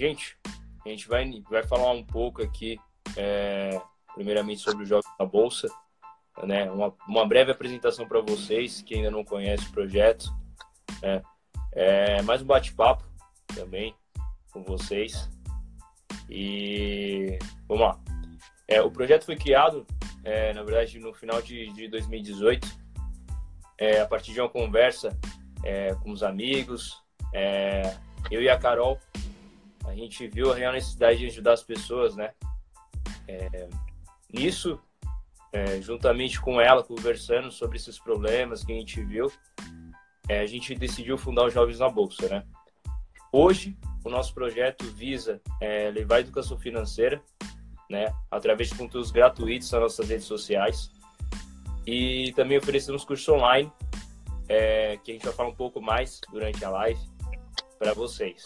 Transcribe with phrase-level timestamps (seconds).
[0.00, 0.38] gente,
[0.84, 2.80] a gente vai, vai falar um pouco aqui,
[3.16, 3.78] é,
[4.14, 5.68] primeiramente, sobre os jogos da Bolsa,
[6.42, 6.70] né?
[6.70, 10.32] Uma, uma breve apresentação para vocês que ainda não conhecem o projeto,
[11.02, 11.22] né?
[11.72, 13.04] É, mais um bate-papo
[13.54, 13.94] também
[14.50, 15.28] com vocês.
[16.30, 17.38] E
[17.68, 18.00] vamos lá.
[18.66, 19.86] É, o projeto foi criado,
[20.24, 22.66] é, na verdade, no final de, de 2018,
[23.76, 25.16] é, a partir de uma conversa
[25.62, 27.02] é, com os amigos.
[27.34, 27.96] É,
[28.30, 28.98] eu e a Carol,
[29.90, 32.32] a gente viu a real necessidade de ajudar as pessoas, né?
[33.26, 33.68] É,
[34.32, 34.80] nisso,
[35.82, 39.30] juntamente com ela, conversando sobre esses problemas que a gente viu,
[40.28, 42.44] a gente decidiu fundar os Jovens na Bolsa, né?
[43.32, 47.22] Hoje, o nosso projeto visa é, levar a educação financeira,
[47.88, 50.90] né, através de conteúdos gratuitos nas nossas redes sociais.
[51.86, 53.70] E também oferecemos curso online,
[54.48, 57.00] é, que a gente vai falar um pouco mais durante a live
[57.78, 58.44] para vocês.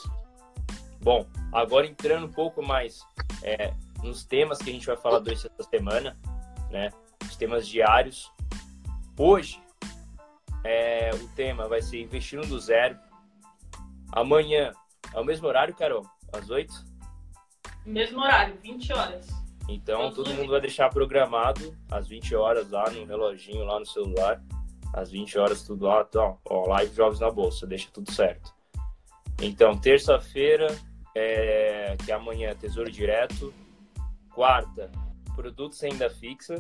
[1.05, 3.07] Bom, agora entrando um pouco mais
[3.43, 6.19] é, nos temas que a gente vai falar durante essa semana,
[6.71, 6.91] né,
[7.23, 8.33] os temas diários.
[9.19, 9.63] Hoje,
[10.65, 12.99] é, o tema vai ser investindo do zero.
[14.13, 14.73] Amanhã,
[15.13, 16.07] é o mesmo horário, Carol?
[16.33, 16.73] Às 8?
[17.85, 19.29] Mesmo horário, 20 horas.
[19.69, 24.43] Então, todo mundo vai deixar programado às 20 horas lá no reloginho, lá no celular.
[24.95, 26.07] Às 20 horas, tudo lá.
[26.09, 28.55] Então, ó, live Jogos na Bolsa, deixa tudo certo.
[29.43, 30.69] Então, terça-feira,
[31.15, 33.53] é, que é amanhã é Tesouro Direto.
[34.35, 34.91] Quarta,
[35.35, 36.57] produtos renda fixa.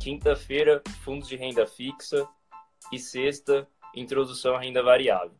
[0.00, 2.28] Quinta-feira, fundos de renda fixa.
[2.92, 5.36] E sexta, introdução à renda variável.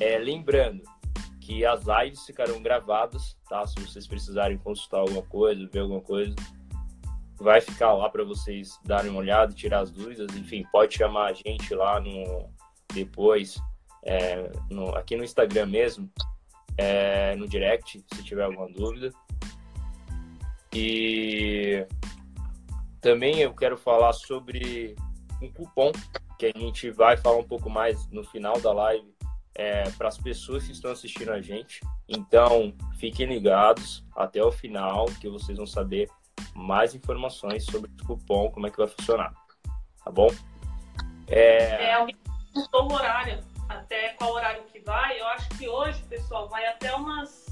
[0.00, 0.82] É, lembrando,
[1.46, 3.64] que as lives ficarão gravadas, tá?
[3.64, 6.34] Se vocês precisarem consultar alguma coisa, ver alguma coisa,
[7.36, 10.34] vai ficar lá para vocês darem uma olhada, tirar as dúvidas.
[10.36, 12.50] Enfim, pode chamar a gente lá no
[12.92, 13.60] depois,
[14.04, 16.10] é, no, aqui no Instagram mesmo,
[16.76, 19.10] é, no direct, se tiver alguma dúvida.
[20.72, 21.86] E
[23.00, 24.94] também eu quero falar sobre
[25.40, 25.92] um cupom
[26.38, 29.16] que a gente vai falar um pouco mais no final da live
[29.54, 31.80] é, para as pessoas que estão assistindo a gente.
[32.08, 36.08] Então, fiquem ligados até o final, que vocês vão saber
[36.54, 39.32] mais informações sobre o cupom, como é que vai funcionar.
[40.04, 40.28] Tá bom?
[41.28, 42.16] É, é alguém
[42.72, 45.20] horário, até qual horário que vai.
[45.20, 47.46] Eu acho que hoje, pessoal, vai até umas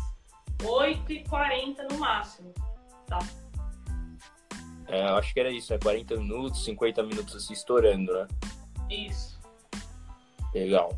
[0.63, 2.53] 8h40 no máximo,
[3.07, 3.19] tá?
[4.89, 8.29] É, acho que era isso, é 40 minutos, 50 minutos assim, estourando, né?
[8.91, 9.41] Isso.
[10.55, 10.97] Legal.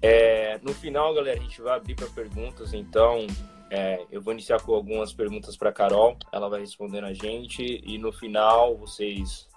[0.00, 3.26] É, no final, galera, a gente vai abrir para perguntas, então
[3.70, 7.98] é, eu vou iniciar com algumas perguntas para Carol, ela vai respondendo a gente e
[7.98, 9.48] no final vocês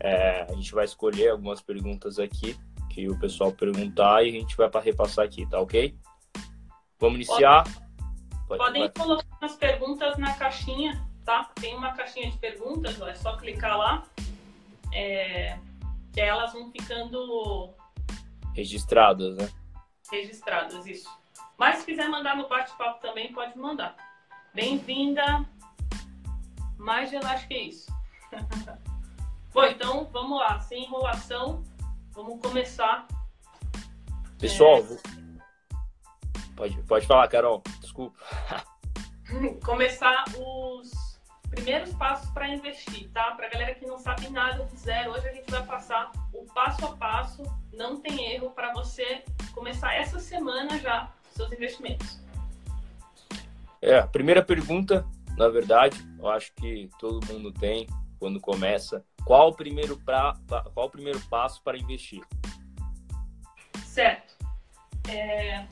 [0.00, 2.56] é, a gente vai escolher algumas perguntas aqui
[2.90, 5.96] que o pessoal perguntar e a gente vai para repassar aqui, tá ok?
[6.98, 7.64] Vamos iniciar.
[8.46, 8.90] Pode, Podem vai.
[8.90, 11.50] colocar as perguntas na caixinha, tá?
[11.58, 14.02] Tem uma caixinha de perguntas, é só clicar lá,
[14.92, 15.58] é,
[16.12, 17.72] que elas vão ficando
[18.54, 19.48] registradas, né?
[20.10, 21.08] registradas, isso.
[21.56, 23.94] Mas se quiser mandar no bate-papo também, pode mandar.
[24.52, 25.46] Bem-vinda.
[26.76, 27.92] Mais acho que é isso.
[29.52, 31.62] Bom, então vamos lá, sem enrolação,
[32.24, 33.06] vamos começar.
[34.38, 34.96] Pessoal, é...
[36.56, 38.18] pode, pode falar, Carol, desculpa.
[39.64, 40.90] começar os
[41.50, 43.32] primeiros passos para investir, tá?
[43.32, 46.84] Para galera que não sabe nada do zero, hoje a gente vai passar o passo
[46.86, 47.42] a passo,
[47.72, 52.20] não tem erro para você começar essa semana já seus investimentos.
[53.82, 57.86] É, a primeira pergunta, na verdade, eu acho que todo mundo tem
[58.18, 60.36] quando começa, qual o primeiro pra,
[60.74, 62.22] qual o primeiro passo para investir?
[63.84, 64.34] Certo.
[65.08, 65.66] É,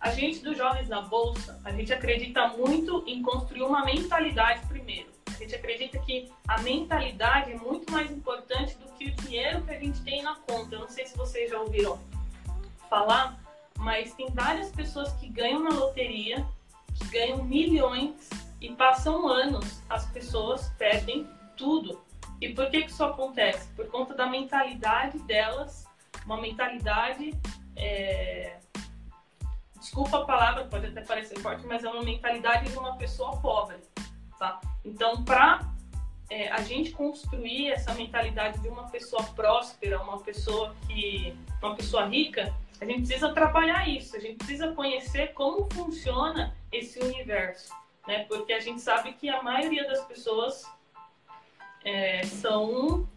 [0.00, 5.10] a gente dos jovens na bolsa, a gente acredita muito em construir uma mentalidade primeiro.
[5.26, 9.70] A gente acredita que a mentalidade é muito mais importante do que o dinheiro que
[9.70, 10.74] a gente tem na conta.
[10.74, 11.98] Eu não sei se vocês já ouviram
[12.88, 13.38] falar,
[13.78, 16.46] mas tem várias pessoas que ganham na loteria,
[16.94, 18.28] que ganham milhões
[18.60, 21.26] e passam anos, as pessoas perdem
[21.56, 22.00] tudo.
[22.40, 23.68] E por que, que isso acontece?
[23.74, 25.86] Por conta da mentalidade delas,
[26.24, 27.38] uma mentalidade
[27.76, 28.58] é,
[29.80, 33.78] desculpa a palavra, pode até parecer forte, mas é uma mentalidade de uma pessoa pobre,
[34.38, 34.60] tá?
[34.84, 35.60] Então, para
[36.28, 42.06] é, a gente construir essa mentalidade de uma pessoa próspera, uma pessoa que, uma pessoa
[42.06, 47.74] rica, a gente precisa trabalhar isso, a gente precisa conhecer como funciona esse universo,
[48.06, 48.24] né?
[48.24, 50.64] Porque a gente sabe que a maioria das pessoas
[51.84, 53.08] é, são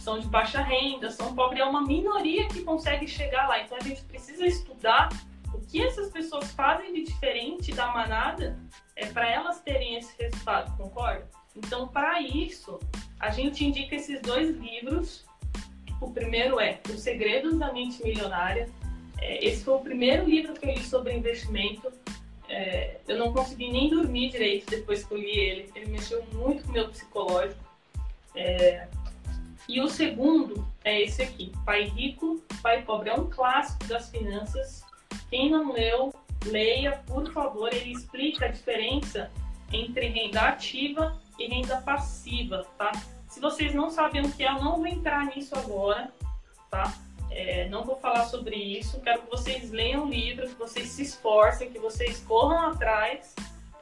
[0.00, 3.60] são de baixa renda, são pobres, é uma minoria que consegue chegar lá.
[3.60, 5.08] Então a gente precisa estudar
[5.52, 8.56] o que essas pessoas fazem de diferente da manada
[8.94, 11.28] é para elas terem esse resultado, concorda?
[11.56, 12.78] Então, para isso,
[13.18, 15.24] a gente indica esses dois livros.
[16.00, 18.68] O primeiro é Os Segredos da Mente Milionária.
[19.18, 21.90] É, esse foi o primeiro livro que eu li sobre investimento.
[22.48, 25.70] É, eu não consegui nem dormir direito depois que eu li ele.
[25.74, 27.65] Ele mexeu muito com o meu psicológico.
[28.36, 28.86] É,
[29.68, 33.10] e o segundo é esse aqui, Pai Rico, Pai Pobre.
[33.10, 34.84] É um clássico das finanças.
[35.28, 37.72] Quem não leu, leia, por favor.
[37.72, 39.30] Ele explica a diferença
[39.72, 42.92] entre renda ativa e renda passiva, tá?
[43.28, 46.12] Se vocês não sabem o que é, eu não vou entrar nisso agora,
[46.70, 46.94] tá?
[47.30, 49.00] É, não vou falar sobre isso.
[49.00, 53.34] Quero que vocês leiam o livro, que vocês se esforcem, que vocês corram atrás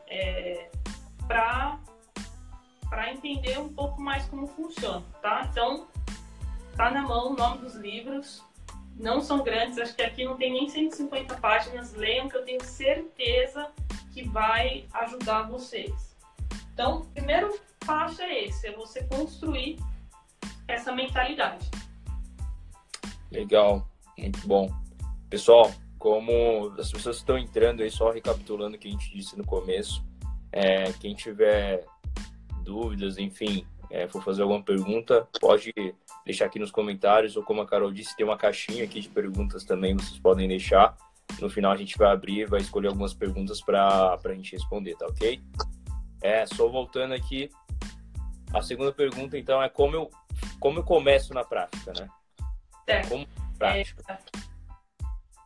[0.09, 0.71] é,
[1.29, 1.79] para
[2.89, 5.49] para entender um pouco mais como funciona, tá?
[5.51, 5.87] Então,
[6.77, 8.43] tá na mão o nome dos livros.
[8.97, 11.93] Não são grandes, acho que aqui não tem nem 150 páginas.
[11.95, 13.71] Leiam que eu tenho certeza
[14.13, 16.17] que vai ajudar vocês.
[16.73, 19.79] Então, o primeiro passo é esse, é você construir
[20.69, 21.69] essa mentalidade.
[23.31, 23.87] Legal,
[24.17, 24.71] muito bom.
[25.29, 29.45] Pessoal, como as pessoas estão entrando aí, só recapitulando o que a gente disse no
[29.45, 30.05] começo,
[30.53, 31.85] é, quem tiver
[32.65, 35.73] dúvidas, enfim, é, for fazer alguma pergunta, pode
[36.25, 39.65] deixar aqui nos comentários, ou como a Carol disse, tem uma caixinha aqui de perguntas
[39.65, 40.97] também, vocês podem deixar.
[41.41, 45.07] No final a gente vai abrir, vai escolher algumas perguntas para a gente responder, tá
[45.07, 45.41] ok?
[46.23, 47.51] É, só voltando aqui,
[48.53, 50.11] a segunda pergunta, então, é como eu,
[50.59, 52.09] como eu começo na prática, né?
[52.87, 53.07] É.
[53.07, 53.27] Como
[53.59, 54.03] prática.
[54.09, 54.19] É,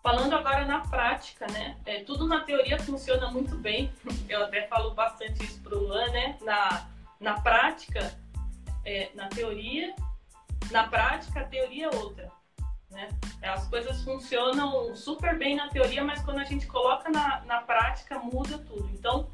[0.03, 1.77] falando agora na prática, né?
[1.85, 3.91] É, tudo na teoria funciona muito bem.
[4.29, 6.39] Eu até falo bastante isso pro Luan, né?
[6.43, 6.89] Na,
[7.21, 8.17] na prática,
[8.85, 9.95] é, na teoria,
[10.71, 12.31] na prática, a teoria é outra.
[12.91, 13.09] Né?
[13.43, 18.19] As coisas funcionam super bem na teoria, mas quando a gente coloca na, na prática,
[18.19, 18.89] muda tudo.
[18.93, 19.31] Então,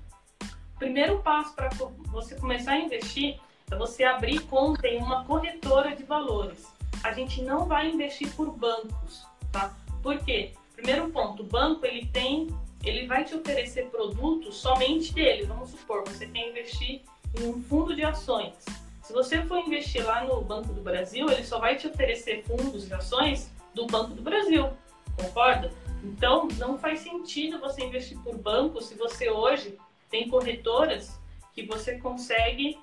[0.79, 1.69] primeiro passo para
[2.09, 3.41] você começar a investir
[3.71, 6.67] é você abrir conta em uma corretora de valores.
[7.03, 9.75] A gente não vai investir por bancos, tá?
[10.03, 10.53] Por quê?
[10.75, 12.49] Primeiro ponto, o banco ele tem,
[12.83, 15.47] ele vai te oferecer produtos somente dele.
[15.47, 17.03] Vamos supor, você quer investir
[17.41, 18.55] em um fundo de ações.
[19.03, 22.87] Se você for investir lá no Banco do Brasil, ele só vai te oferecer fundos
[22.87, 24.71] de ações do Banco do Brasil,
[25.17, 25.71] concorda?
[26.03, 29.79] Então, não faz sentido você investir por banco se você hoje
[30.11, 31.19] tem corretoras
[31.55, 32.79] que você consegue.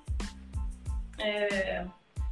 [1.18, 1.86] É,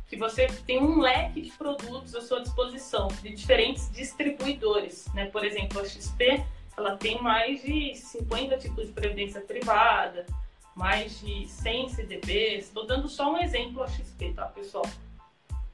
[0.09, 5.07] que você tem um leque de produtos à sua disposição, de diferentes distribuidores.
[5.15, 5.27] Né?
[5.27, 6.45] Por exemplo, a XP
[6.77, 10.27] ela tem mais de 50 tipos de previdência privada,
[10.75, 12.67] mais de 100 CDBs.
[12.67, 14.87] Estou dando só um exemplo a XP, tá, pessoal?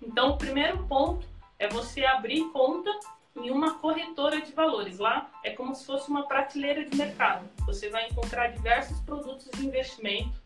[0.00, 1.26] Então, o primeiro ponto
[1.58, 2.90] é você abrir conta
[3.36, 4.98] em uma corretora de valores.
[4.98, 7.48] Lá é como se fosse uma prateleira de mercado.
[7.66, 10.40] Você vai encontrar diversos produtos de investimento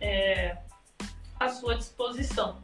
[0.00, 0.56] é,
[1.38, 2.60] à sua disposição.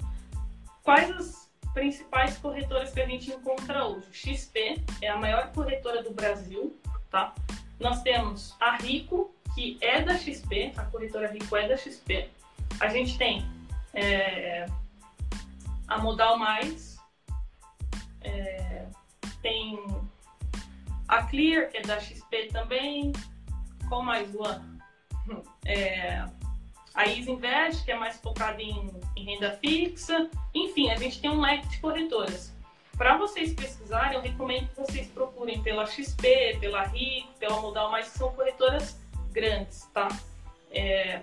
[0.83, 4.07] Quais as principais corretoras que a gente encontra hoje?
[4.13, 6.79] XP é a maior corretora do Brasil,
[7.11, 7.35] tá?
[7.79, 12.31] Nós temos a Rico, que é da XP, a corretora Rico é da XP.
[12.79, 13.45] A gente tem
[13.93, 14.67] é,
[15.89, 16.97] a Modal Mais,
[18.21, 18.87] é,
[19.43, 19.85] tem
[21.09, 23.13] a Clear, é da XP também.
[23.89, 24.63] Qual mais, Luan?
[25.67, 26.25] É,
[26.95, 30.31] a Easy Invest, que é mais focada em, em, renda fixa.
[30.55, 32.55] Enfim, a gente tem um leque de corretoras.
[32.97, 38.09] Para vocês pesquisarem, eu recomendo que vocês procurem pela XP, pela RIC, pela Modal Mais,
[38.09, 38.97] que são corretoras
[39.39, 40.09] grandes, tá?
[40.71, 41.23] É,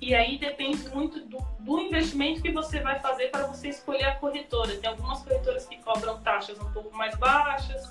[0.00, 4.14] e aí depende muito do, do, investimento que você vai fazer para você escolher a
[4.14, 4.76] corretora.
[4.76, 7.88] Tem algumas corretoras que cobram taxas um pouco mais baixas,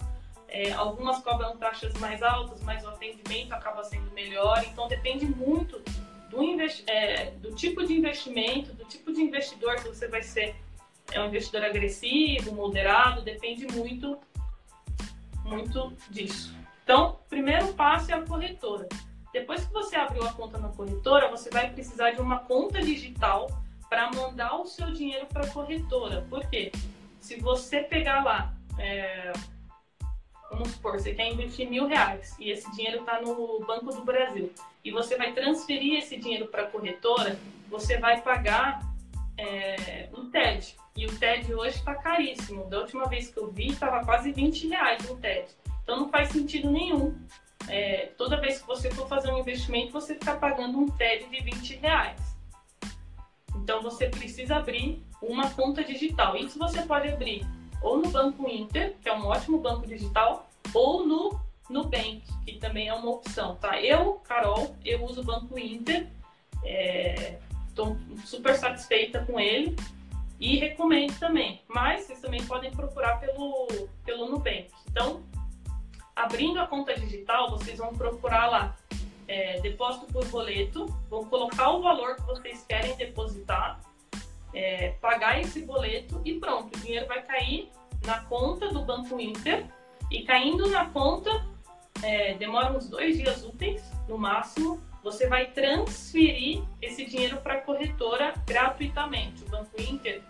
[0.48, 4.64] é, algumas cobram taxas mais altas, mas o atendimento acaba sendo melhor.
[4.68, 5.80] Então depende muito
[6.30, 6.40] do,
[6.88, 10.56] é, do tipo de investimento, do tipo de investidor que você vai ser.
[11.12, 14.20] É um investidor agressivo, moderado, depende muito,
[15.44, 16.56] muito disso.
[16.84, 18.88] Então, primeiro passo é a corretora.
[19.32, 23.48] Depois que você abriu a conta na corretora, você vai precisar de uma conta digital
[23.90, 26.26] para mandar o seu dinheiro para a corretora.
[26.30, 26.72] Por quê?
[27.20, 29.34] Se você pegar lá, é,
[30.52, 34.52] vamos supor, você quer investir mil reais e esse dinheiro está no Banco do Brasil
[34.84, 37.38] e você vai transferir esse dinheiro para a corretora,
[37.70, 38.82] você vai pagar
[39.38, 40.76] é, um TED.
[40.96, 42.66] E o TED hoje está caríssimo.
[42.70, 45.50] Da última vez que eu vi, estava quase 20 reais um TED.
[45.84, 47.18] Então não faz sentido nenhum
[47.68, 51.42] é, toda vez que você for fazer um investimento, você ficar pagando um TED de
[51.42, 52.20] 20 reais.
[53.56, 56.36] Então você precisa abrir uma conta digital.
[56.36, 57.46] Isso você pode abrir
[57.82, 61.40] ou no Banco Inter, que é um ótimo banco digital, ou no
[61.70, 63.80] Nubank, que também é uma opção, tá?
[63.82, 66.08] Eu, Carol, eu uso o Banco Inter,
[67.68, 69.76] estou é, super satisfeita com ele
[70.40, 71.62] e recomendo também.
[71.68, 73.68] Mas vocês também podem procurar pelo,
[74.04, 74.68] pelo Nubank.
[74.90, 75.22] Então,
[76.20, 78.76] abrindo a conta digital, vocês vão procurar lá
[79.28, 83.80] é, depósito por boleto, vão colocar o valor que vocês querem depositar,
[84.54, 87.70] é, pagar esse boleto e pronto, o dinheiro vai cair
[88.06, 89.66] na conta do Banco Inter
[90.12, 91.46] e caindo na conta,
[92.04, 97.62] é, demora uns dois dias úteis no máximo, você vai transferir esse dinheiro para a
[97.62, 99.44] corretora gratuitamente.
[99.44, 100.22] O Banco Inter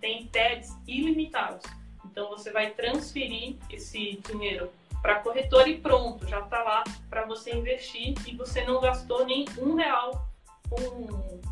[0.00, 1.62] tem TEDs ilimitados.
[2.04, 4.70] Então você vai transferir esse dinheiro
[5.04, 9.26] para a corretora e pronto, já está lá para você investir e você não gastou
[9.26, 10.26] nem um real
[10.70, 11.42] com,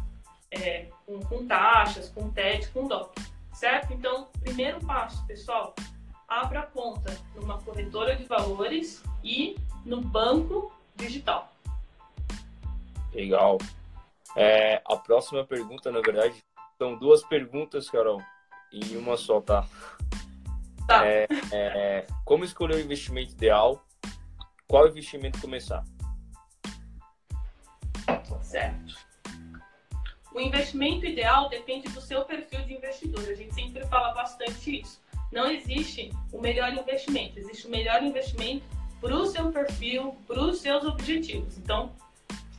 [0.51, 3.15] é, com, com taxas, com TED, com DOC,
[3.53, 3.93] certo?
[3.93, 5.75] Então, primeiro passo, pessoal,
[6.27, 9.55] abra conta numa corretora de valores e
[9.85, 11.53] no banco digital.
[13.13, 13.59] Legal.
[14.35, 16.43] É, a próxima pergunta, na verdade,
[16.79, 18.23] são duas perguntas, Carol,
[18.73, 19.67] em uma só, tá?
[20.87, 21.07] Tá.
[21.07, 23.85] É, é, como escolher o investimento ideal?
[24.67, 25.85] Qual investimento começar?
[28.41, 28.95] Certo.
[30.35, 33.21] O investimento ideal depende do seu perfil de investidor.
[33.29, 35.01] A gente sempre fala bastante isso.
[35.31, 38.65] Não existe o melhor investimento, existe o melhor investimento
[39.01, 41.59] para o seu perfil, para os seus objetivos.
[41.59, 41.93] Então,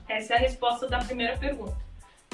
[0.08, 1.78] essa é a resposta da primeira pergunta.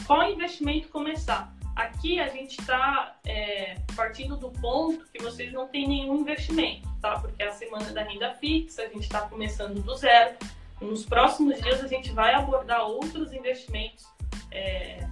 [0.06, 1.54] Qual investimento começar?
[1.80, 7.18] Aqui a gente está é, partindo do ponto que vocês não têm nenhum investimento, tá?
[7.18, 10.36] Porque é a semana da renda fixa, a gente está começando do zero.
[10.82, 14.06] Nos próximos dias a gente vai abordar outros investimentos
[14.52, 15.08] é,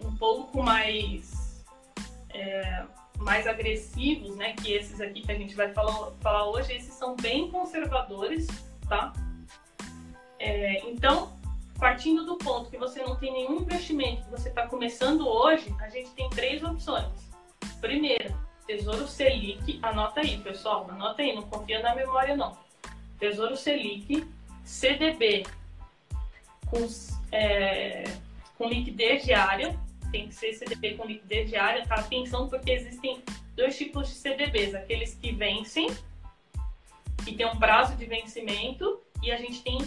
[0.00, 1.62] um pouco mais,
[2.30, 2.86] é,
[3.18, 4.54] mais agressivos, né?
[4.54, 8.46] Que esses aqui que a gente vai falar, falar hoje, esses são bem conservadores,
[8.88, 9.12] tá?
[10.38, 11.31] É, então,
[11.82, 15.88] partindo do ponto que você não tem nenhum investimento, que você está começando hoje, a
[15.88, 17.08] gente tem três opções.
[17.80, 18.32] Primeira,
[18.64, 22.56] Tesouro Selic, anota aí, pessoal, anota aí, não confia na memória não.
[23.18, 24.24] Tesouro Selic,
[24.62, 25.42] CDB
[26.70, 26.88] com,
[27.32, 28.04] é,
[28.56, 29.76] com liquidez diária,
[30.12, 31.96] tem que ser CDB com liquidez diária, tá?
[31.96, 33.24] Atenção, porque existem
[33.56, 35.90] dois tipos de CDBs, aqueles que vencem,
[37.24, 39.78] que tem um prazo de vencimento, e a gente tem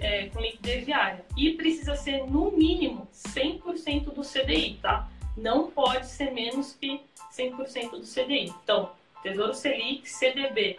[0.00, 1.24] é, com liquidez diária.
[1.36, 5.08] E precisa ser, no mínimo, 100% do CDI, tá?
[5.36, 7.00] Não pode ser menos que
[7.32, 8.52] 100% do CDI.
[8.62, 8.90] Então,
[9.22, 10.78] Tesouro Selic, CDB,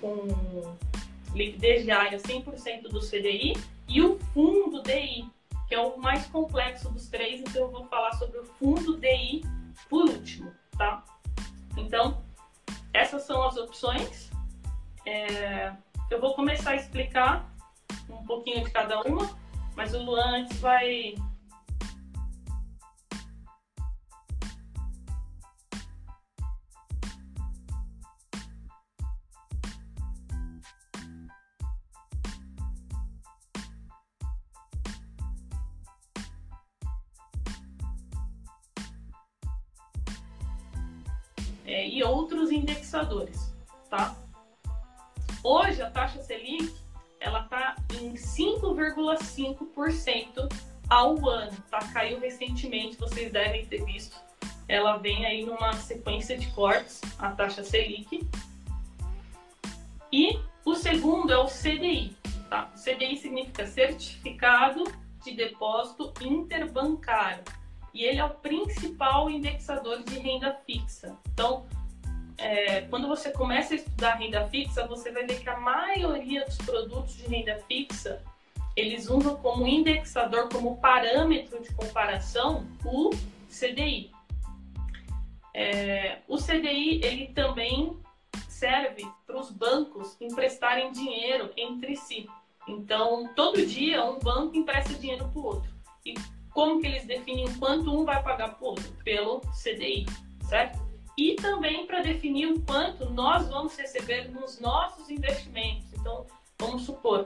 [0.00, 0.76] com
[1.34, 3.54] liquidez diária 100% do CDI,
[3.88, 5.24] e o fundo DI,
[5.68, 9.42] que é o mais complexo dos três, então eu vou falar sobre o fundo DI
[9.88, 11.04] por último, tá?
[11.76, 12.22] Então,
[12.92, 14.30] essas são as opções.
[15.06, 15.72] É,
[16.12, 17.50] eu vou começar a explicar
[18.10, 19.34] um pouquinho de cada uma,
[19.74, 21.14] mas o Luan antes vai
[41.64, 43.50] É, e outros indexadores,
[43.88, 44.21] tá?
[45.44, 46.72] Hoje a taxa Selic
[47.18, 50.48] ela está em 5,5%
[50.88, 51.80] ao ano, tá?
[51.92, 54.16] Caiu recentemente, vocês devem ter visto.
[54.68, 58.24] Ela vem aí numa sequência de cortes, a taxa Selic.
[60.12, 62.16] E o segundo é o CDI,
[62.48, 62.70] tá?
[62.76, 64.84] CDI significa Certificado
[65.24, 67.42] de Depósito Interbancário.
[67.94, 71.16] E ele é o principal indexador de renda fixa.
[71.32, 71.66] Então,
[72.38, 76.56] é, quando você começa a estudar renda fixa, você vai ver que a maioria dos
[76.58, 78.22] produtos de renda fixa
[78.74, 83.10] eles usam como indexador, como parâmetro de comparação, o
[83.48, 84.10] CDI.
[85.54, 87.98] É, o CDI ele também
[88.48, 92.28] serve para os bancos emprestarem dinheiro entre si.
[92.66, 95.70] Então, todo dia um banco empresta dinheiro para o outro.
[96.06, 96.14] E
[96.50, 98.90] como que eles definem quanto um vai pagar para o outro?
[99.04, 100.06] Pelo CDI,
[100.48, 100.81] certo?
[101.16, 105.92] E também para definir o quanto nós vamos receber nos nossos investimentos.
[105.92, 106.26] Então,
[106.58, 107.24] vamos supor,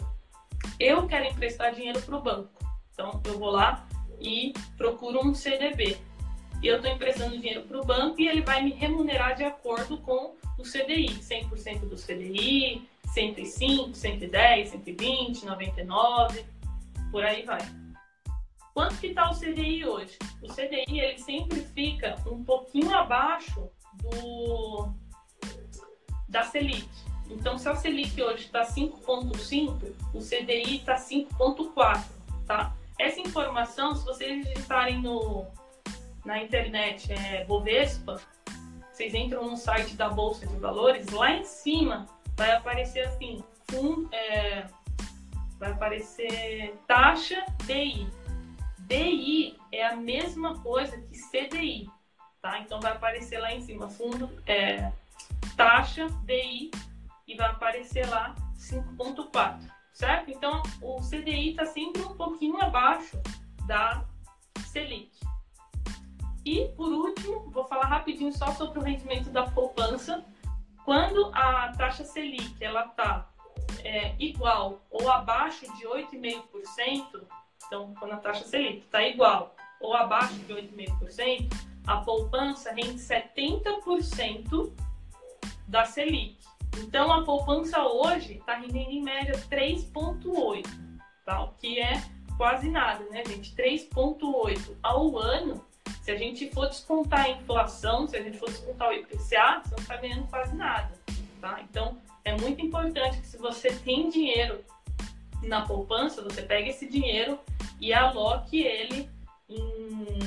[0.79, 2.51] eu quero emprestar dinheiro para o banco,
[2.93, 3.87] então eu vou lá
[4.21, 5.99] e procuro um CDB.
[6.63, 9.99] E eu estou emprestando dinheiro para o banco e ele vai me remunerar de acordo
[9.99, 16.45] com o CDI, 100% do CDI, 105, 110, 120, 99,
[17.11, 17.86] por aí vai.
[18.77, 20.19] Quanto que está o CDI hoje?
[20.43, 24.91] O CDI ele sempre fica um pouquinho abaixo do,
[26.29, 26.87] da Selic.
[27.31, 32.05] Então, se a Selic hoje está 5,5, o CDI está 5,4,
[32.47, 32.77] tá?
[32.99, 35.47] Essa informação, se vocês digitarem no,
[36.27, 38.21] na internet é, Bovespa,
[38.93, 42.05] vocês entram no site da Bolsa de Valores, lá em cima
[42.37, 44.67] vai aparecer assim, fundo, é,
[45.59, 48.07] vai aparecer taxa DI.
[48.87, 51.91] DI é a mesma coisa que CDI,
[52.41, 52.61] tá?
[52.61, 54.93] Então vai aparecer lá em cima, fundo, é,
[55.57, 56.71] taxa DI
[57.27, 60.31] e vai aparecer lá 5.4, certo?
[60.31, 63.21] Então o CDI está sempre um pouquinho abaixo
[63.67, 64.05] da
[64.61, 65.11] Selic.
[66.45, 70.25] E por último, vou falar rapidinho só sobre o rendimento da poupança.
[70.85, 73.29] Quando a taxa Selic ela está
[73.83, 77.27] é, igual ou abaixo de 8,5%,
[77.67, 81.53] então quando a taxa Selic está igual ou abaixo de 8,5%,
[81.87, 84.73] a poupança rende 70%
[85.69, 86.39] da Selic.
[86.79, 90.67] Então a poupança hoje está rendendo em média 3,8%,
[91.25, 91.43] tá?
[91.45, 92.03] o que é
[92.37, 93.55] quase nada, né, gente?
[93.55, 95.65] 3,8% ao ano.
[96.03, 99.71] Se a gente for descontar a inflação, se a gente for descontar o IPCA, você
[99.71, 100.93] não está ganhando quase nada.
[101.41, 101.61] Tá?
[101.63, 104.65] Então, é muito importante que se você tem dinheiro
[105.43, 107.39] na poupança, você pegue esse dinheiro
[107.81, 109.11] e aloque ele
[109.49, 110.19] em,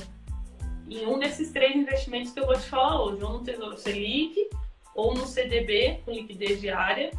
[0.90, 4.50] em um desses três investimentos que eu vou te falar hoje, ou no Tesouro Selic,
[4.96, 7.12] ou no CDB com liquidez diária,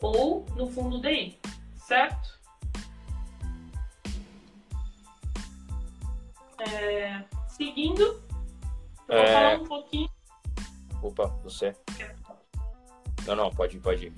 [0.00, 1.38] ou no fundo DI,
[1.74, 2.36] certo?
[6.58, 9.32] É, seguindo, eu vou é...
[9.32, 10.10] falar um pouquinho.
[11.02, 11.76] Opa, você.
[13.26, 14.12] Não, não, pode ir, pode ir.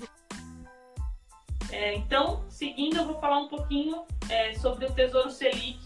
[1.70, 5.78] É, então, seguindo, eu vou falar um pouquinho é, sobre o Tesouro Selic.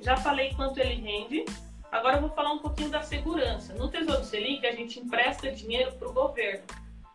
[0.00, 1.44] Já falei quanto ele rende.
[1.90, 3.74] Agora eu vou falar um pouquinho da segurança.
[3.74, 6.64] No Tesouro Selic, a gente empresta dinheiro para o governo,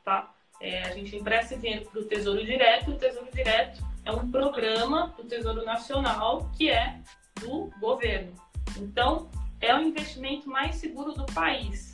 [0.05, 0.31] tá?
[0.61, 2.91] É, a gente empresta dinheiro para o Tesouro Direto.
[2.91, 6.99] O Tesouro Direto é um programa do Tesouro Nacional que é
[7.39, 8.33] do governo.
[8.77, 11.93] Então, é o investimento mais seguro do país,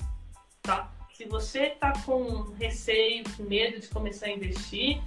[0.61, 0.91] tá?
[1.13, 5.01] Se você está com receio, com medo de começar a investir,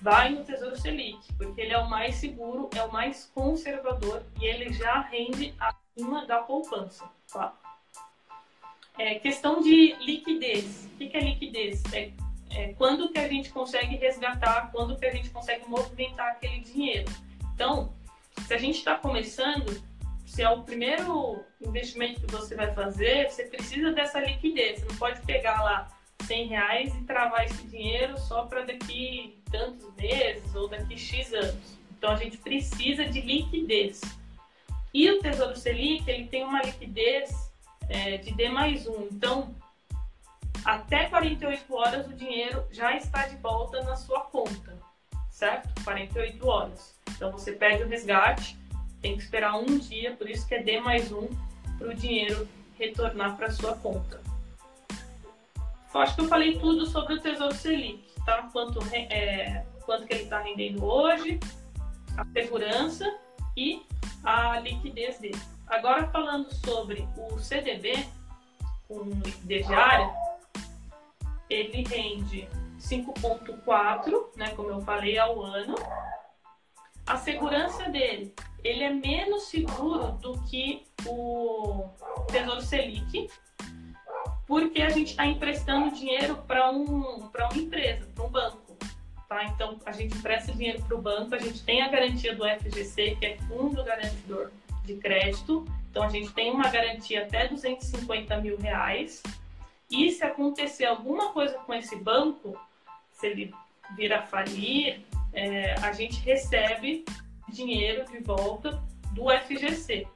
[0.00, 4.46] vai no Tesouro Selic, porque ele é o mais seguro, é o mais conservador e
[4.46, 7.04] ele já rende acima da poupança.
[7.32, 7.52] Tá?
[8.98, 10.88] É, questão de liquidez.
[10.94, 11.82] O que é liquidez?
[11.92, 12.10] É,
[12.50, 17.10] é quando que a gente consegue resgatar, quando que a gente consegue movimentar aquele dinheiro.
[17.54, 17.92] Então,
[18.46, 19.82] se a gente está começando,
[20.24, 24.80] se é o primeiro investimento que você vai fazer, você precisa dessa liquidez.
[24.80, 25.97] Você não pode pegar lá
[26.28, 31.78] 100 reais e travar esse dinheiro só para daqui tantos meses ou daqui X anos.
[31.96, 34.02] Então a gente precisa de liquidez.
[34.92, 37.50] E o Tesouro Selic ele tem uma liquidez
[37.88, 39.08] é, de D mais um.
[39.10, 39.54] Então,
[40.64, 44.76] até 48 horas o dinheiro já está de volta na sua conta,
[45.30, 45.82] certo?
[45.82, 46.94] 48 horas.
[47.10, 48.54] Então você pede o resgate,
[49.00, 51.26] tem que esperar um dia, por isso que é D mais um
[51.78, 52.46] para o dinheiro
[52.78, 54.27] retornar para sua conta.
[55.92, 58.48] Eu acho que eu falei tudo sobre o Tesouro Selic, tá?
[58.52, 61.40] Quanto, é, quanto que ele está rendendo hoje,
[62.16, 63.18] a segurança
[63.56, 63.86] e
[64.22, 65.40] a liquidez dele.
[65.66, 68.06] Agora falando sobre o CDB,
[68.86, 70.12] com liquidez diária,
[71.48, 72.48] ele rende
[72.78, 75.74] 5,4, né, como eu falei, ao ano.
[77.06, 81.88] A segurança dele, ele é menos seguro do que o
[82.30, 83.30] Tesouro Selic,
[84.48, 88.76] porque a gente está emprestando dinheiro para um, uma empresa, para um banco.
[89.28, 89.44] Tá?
[89.44, 93.16] Então, a gente empresta dinheiro para o banco, a gente tem a garantia do FGC,
[93.20, 94.50] que é Fundo Garantidor
[94.86, 95.66] de Crédito.
[95.90, 99.22] Então, a gente tem uma garantia até 250 mil reais.
[99.90, 102.58] E se acontecer alguma coisa com esse banco,
[103.12, 103.54] se ele
[103.96, 105.02] vir a falir,
[105.34, 107.04] é, a gente recebe
[107.50, 108.82] dinheiro de volta
[109.12, 110.06] do FGC,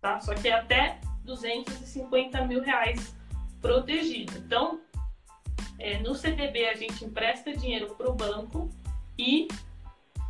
[0.00, 0.20] tá?
[0.20, 3.14] Só que é até 250 mil reais
[3.60, 4.38] protegido.
[4.38, 4.80] Então,
[5.78, 8.70] é, no CDB a gente empresta dinheiro para o banco
[9.18, 9.48] e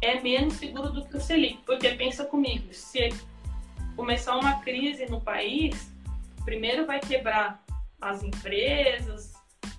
[0.03, 3.09] é menos seguro do que o Selic, porque pensa comigo, se
[3.95, 5.93] começar uma crise no país,
[6.45, 7.65] primeiro vai quebrar
[8.01, 9.33] as empresas,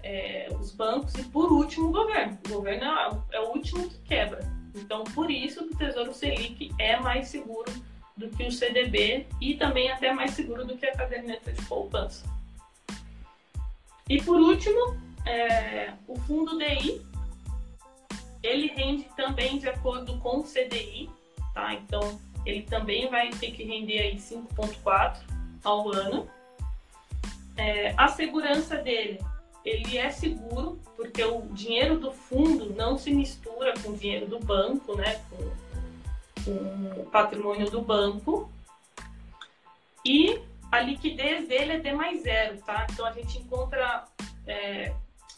[0.03, 2.37] é, os bancos e por último o governo.
[2.47, 4.39] O governo é, é o último que quebra.
[4.75, 7.71] Então, por isso o Tesouro Selic é mais seguro
[8.15, 12.36] do que o CDB e também até mais seguro do que a caderneta de poupança.
[14.09, 17.01] E por último, é, o fundo DI,
[18.41, 21.09] ele rende também de acordo com o CDI,
[21.53, 21.73] tá?
[21.73, 25.17] Então, ele também vai ter que render aí 5,4
[25.63, 26.29] ao ano.
[27.57, 29.19] É, a segurança dele,
[29.65, 34.39] ele é seguro, porque o dinheiro do fundo não se mistura com o dinheiro do
[34.39, 35.21] banco, né?
[35.29, 35.51] Com,
[36.45, 38.49] com o patrimônio do banco.
[40.05, 40.39] E
[40.71, 42.85] a liquidez dele é D mais zero, tá?
[42.91, 44.05] Então a gente encontra
[44.45, 44.93] é,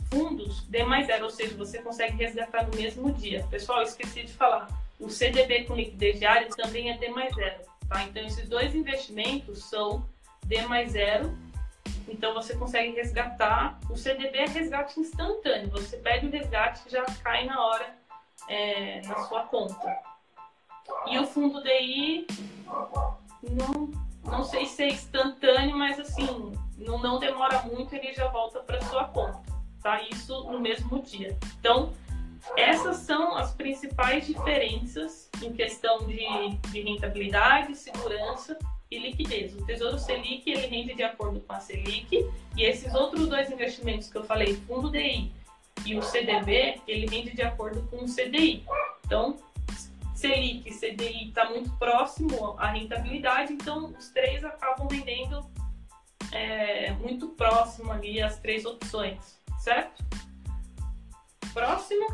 [0.10, 3.46] fundos D mais zero, ou seja, você consegue resgatar no mesmo dia.
[3.50, 4.68] Pessoal, esqueci de falar.
[5.00, 8.04] O CDB com liquidez diária também é D mais zero, tá?
[8.04, 10.06] Então esses dois investimentos são
[10.46, 11.34] D mais zero
[12.12, 13.80] então você consegue resgatar.
[13.90, 15.70] O CDB é resgate instantâneo.
[15.70, 17.96] Você pede o resgate e já cai na hora
[18.48, 19.96] é, na sua conta.
[21.08, 22.26] E o fundo DI
[23.44, 23.92] não,
[24.30, 28.82] não sei se é instantâneo, mas assim, não, não demora muito, ele já volta para
[28.82, 29.42] sua conta.
[29.82, 30.02] Tá?
[30.04, 31.38] Isso no mesmo dia.
[31.60, 31.94] Então,
[32.56, 36.18] essas são as principais diferenças em questão de,
[36.72, 38.58] de rentabilidade, segurança
[38.90, 39.54] e liquidez.
[39.56, 44.10] O Tesouro Selic ele rende de acordo com a Selic e esses outros dois investimentos
[44.10, 45.32] que eu falei, fundo DI
[45.86, 48.66] e o CDB, ele rende de acordo com o CDI.
[49.06, 49.38] Então,
[50.20, 55.50] Selic e CDI está muito próximo à rentabilidade, então os três acabam rendendo
[56.34, 60.04] é, muito próximo ali as três opções, certo?
[61.54, 62.06] Próximo.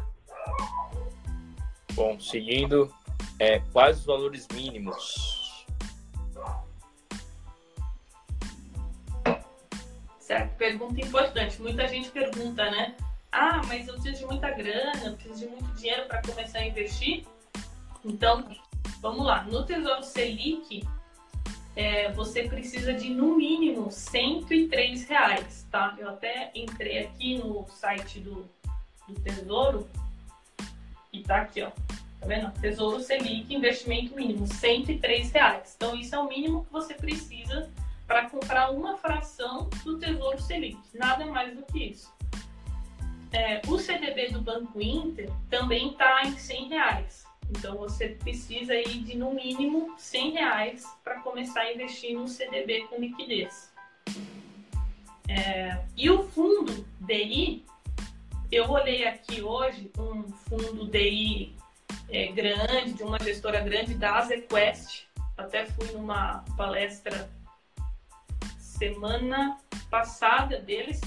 [1.94, 2.94] Bom, seguindo,
[3.40, 5.66] é, quais os valores mínimos
[10.20, 10.56] Certo?
[10.58, 11.62] Pergunta importante.
[11.62, 12.96] Muita gente pergunta, né?
[13.32, 16.66] Ah, mas eu preciso de muita grana, eu preciso de muito dinheiro para começar a
[16.66, 17.26] investir.
[18.06, 18.48] Então,
[19.02, 19.44] vamos lá.
[19.46, 20.88] No Tesouro Selic,
[21.76, 25.96] é, você precisa de no mínimo 103 reais, tá?
[25.98, 28.48] Eu até entrei aqui no site do,
[29.08, 29.90] do Tesouro
[31.12, 31.72] e tá aqui, ó.
[32.20, 32.52] Tá vendo?
[32.62, 35.74] Tesouro Selic, investimento mínimo, 103 reais.
[35.76, 37.70] Então, isso é o mínimo que você precisa
[38.06, 42.14] para comprar uma fração do Tesouro Selic, nada mais do que isso.
[43.32, 47.25] É, o CDB do Banco Inter também está em 100 reais.
[47.50, 52.88] Então você precisa aí de no mínimo 100 reais para começar a investir no CDB
[52.88, 53.72] com liquidez.
[55.28, 57.66] É, e o fundo DI,
[58.52, 61.56] eu olhei aqui hoje um fundo DI
[62.10, 65.06] é, grande, de uma gestora grande da Azequest.
[65.38, 67.30] Até fui numa palestra
[68.60, 69.58] semana
[69.90, 71.02] passada deles,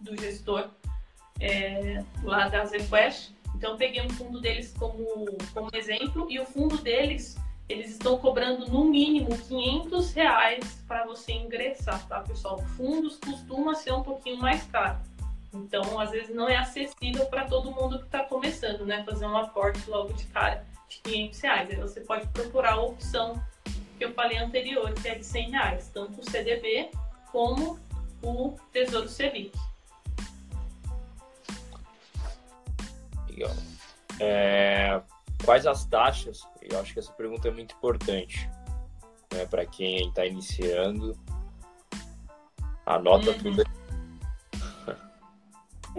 [0.00, 0.70] do gestor
[1.40, 3.34] é, lá da ZQuest.
[3.54, 7.36] Então, peguei um fundo deles como, como exemplo e o fundo deles,
[7.68, 12.58] eles estão cobrando no mínimo 500 reais para você ingressar, tá, pessoal?
[12.76, 14.98] Fundos costuma ser um pouquinho mais caro.
[15.52, 19.04] Então, às vezes, não é acessível para todo mundo que está começando, né?
[19.04, 21.70] Fazer um aporte logo de cara de 500 reais.
[21.70, 23.40] Aí você pode procurar a opção
[23.98, 26.90] que eu falei anterior, que é de 100 reais, tanto o CDB
[27.30, 27.78] como
[28.22, 29.52] o Tesouro Selic.
[33.30, 33.50] Legal.
[34.18, 35.00] É,
[35.44, 36.46] quais as taxas?
[36.60, 38.48] Eu acho que essa pergunta é muito importante
[39.32, 41.18] né, para quem está iniciando.
[42.84, 43.38] Anota uhum.
[43.38, 43.64] tudo.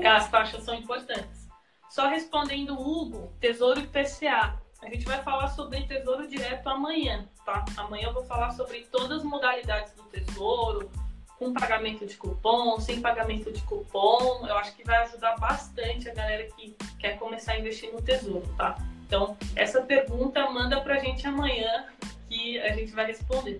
[0.05, 1.49] As taxas são importantes.
[1.89, 4.59] Só respondendo Hugo, Tesouro e PCA.
[4.81, 7.63] A gente vai falar sobre Tesouro Direto amanhã, tá?
[7.77, 10.89] Amanhã eu vou falar sobre todas as modalidades do Tesouro,
[11.41, 14.45] com pagamento de cupom, sem pagamento de cupom.
[14.45, 18.47] Eu acho que vai ajudar bastante a galera que quer começar a investir no Tesouro,
[18.55, 18.77] tá?
[19.07, 21.87] Então, essa pergunta manda pra gente amanhã
[22.29, 23.59] que a gente vai responder.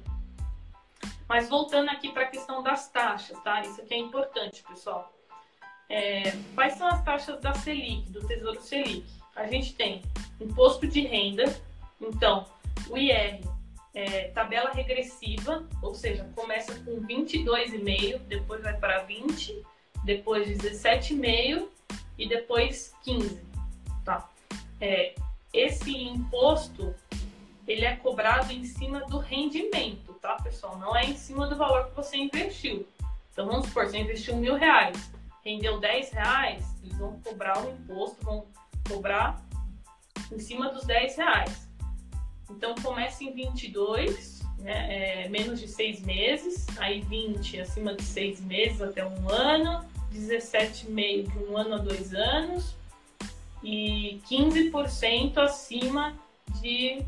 [1.27, 3.61] Mas voltando aqui para a questão das taxas, tá?
[3.61, 5.11] Isso aqui é importante, pessoal.
[5.89, 9.09] É, quais são as taxas da Selic, do Tesouro Selic?
[9.35, 10.03] a gente tem
[10.39, 11.45] imposto de renda,
[11.99, 12.45] então
[12.89, 13.41] o IR
[13.93, 19.61] é tabela regressiva, ou seja, começa com 22,5, depois vai para 20,
[20.05, 21.67] depois 17,5
[22.17, 23.41] e depois 15,
[24.05, 24.29] tá?
[24.79, 25.13] É,
[25.53, 26.95] esse imposto
[27.67, 30.77] ele é cobrado em cima do rendimento, tá, pessoal?
[30.77, 32.87] Não é em cima do valor que você investiu.
[33.31, 35.11] Então vamos supor, você investiu mil reais,
[35.43, 38.45] rendeu 10 reais, eles vão cobrar o imposto, vão
[38.87, 39.41] cobrar
[40.31, 41.70] em cima dos 10 reais.
[42.51, 48.39] Então começa em 22, né, é, menos de seis meses, aí 20 acima de seis
[48.41, 52.75] meses até um ano, 17,5 de um ano a dois anos
[53.63, 56.13] e 15% acima
[56.61, 57.03] de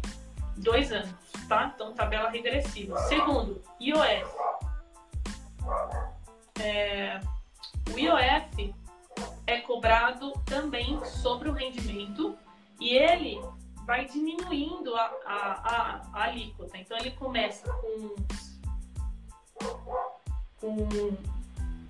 [0.58, 1.14] dois anos,
[1.48, 1.72] tá?
[1.74, 2.98] Então tabela regressiva.
[3.08, 4.26] Segundo, IOF.
[6.60, 7.20] É,
[7.94, 8.74] o IOF
[9.46, 12.38] é cobrado também sobre o rendimento
[12.80, 13.42] e ele
[13.86, 16.78] vai diminuindo a, a, a, a alíquota.
[16.78, 18.16] Então ele começa com,
[20.60, 20.88] com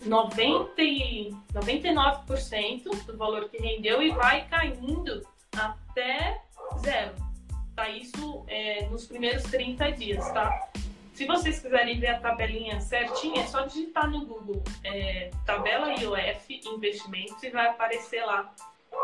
[0.06, 0.74] 90,
[1.54, 5.26] 99% do valor que rendeu e vai caindo
[5.56, 6.42] até
[6.80, 7.16] zero.
[7.76, 7.90] Tá?
[7.90, 10.70] Isso é, nos primeiros 30 dias, tá?
[11.14, 16.62] Se vocês quiserem ver a tabelinha certinha, é só digitar no Google é, tabela IOF
[16.66, 18.52] investimentos e vai aparecer lá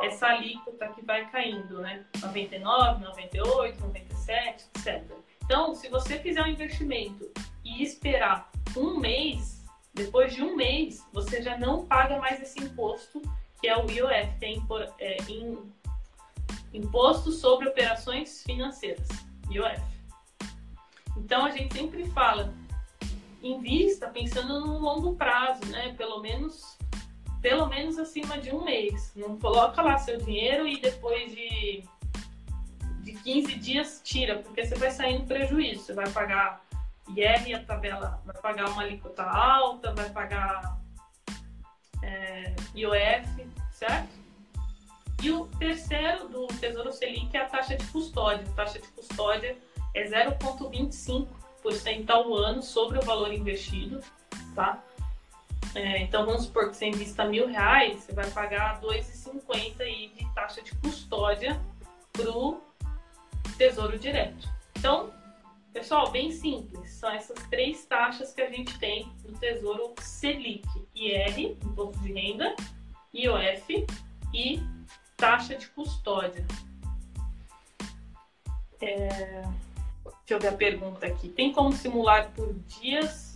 [0.01, 2.05] essa alíquota que vai caindo, né?
[2.21, 5.03] 99, 98, 97, etc.
[5.43, 7.29] Então, se você fizer um investimento
[7.63, 13.21] e esperar um mês, depois de um mês, você já não paga mais esse imposto,
[13.59, 14.45] que é o IOF, que
[14.99, 15.17] é, é
[16.73, 19.07] Imposto sobre Operações Financeiras,
[19.49, 19.81] IOF.
[21.17, 22.53] Então a gente sempre fala,
[23.41, 25.93] invista pensando no longo prazo, né?
[25.97, 26.77] Pelo menos,
[27.41, 29.11] pelo menos acima de um mês.
[29.15, 31.83] Não coloca lá seu dinheiro e depois de,
[33.01, 35.83] de 15 dias tira, porque você vai sair no prejuízo.
[35.83, 36.61] Você vai pagar
[37.15, 40.77] IR, a tabela vai pagar uma alíquota alta, vai pagar
[42.03, 44.19] é, IOF, certo?
[45.21, 48.45] E o terceiro do Tesouro Selic é a taxa de custódia.
[48.51, 49.57] A taxa de custódia
[49.93, 53.99] é 0,25% ao ano sobre o valor investido,
[54.55, 54.81] tá?
[55.75, 60.33] É, então vamos supor que você invista mil reais, você vai pagar 2,50 aí de
[60.33, 61.59] taxa de custódia
[62.11, 62.61] para o
[63.57, 64.49] Tesouro Direto.
[64.75, 65.13] Então,
[65.71, 71.57] pessoal, bem simples, são essas três taxas que a gente tem no Tesouro Selic: IR,
[71.63, 72.55] imposto de renda,
[73.13, 73.85] IOF
[74.33, 74.59] e
[75.17, 76.45] taxa de custódia.
[78.81, 79.43] É...
[80.29, 81.27] Deixa eu ver a pergunta aqui.
[81.27, 83.28] Tem como simular por dias,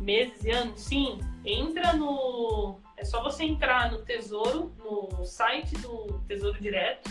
[0.00, 0.80] meses e anos?
[0.80, 1.18] Sim.
[1.44, 2.78] Entra no.
[2.96, 7.10] É só você entrar no Tesouro, no site do Tesouro Direto.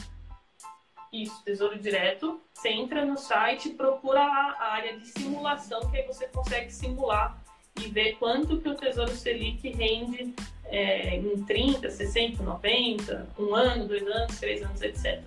[1.12, 2.40] Isso, Tesouro Direto.
[2.54, 7.42] Você entra no site, procura a área de simulação, que aí você consegue simular
[7.80, 13.88] e ver quanto que o Tesouro Selic rende é, em 30, 60, 90, um ano,
[13.88, 15.24] dois anos, três anos, etc.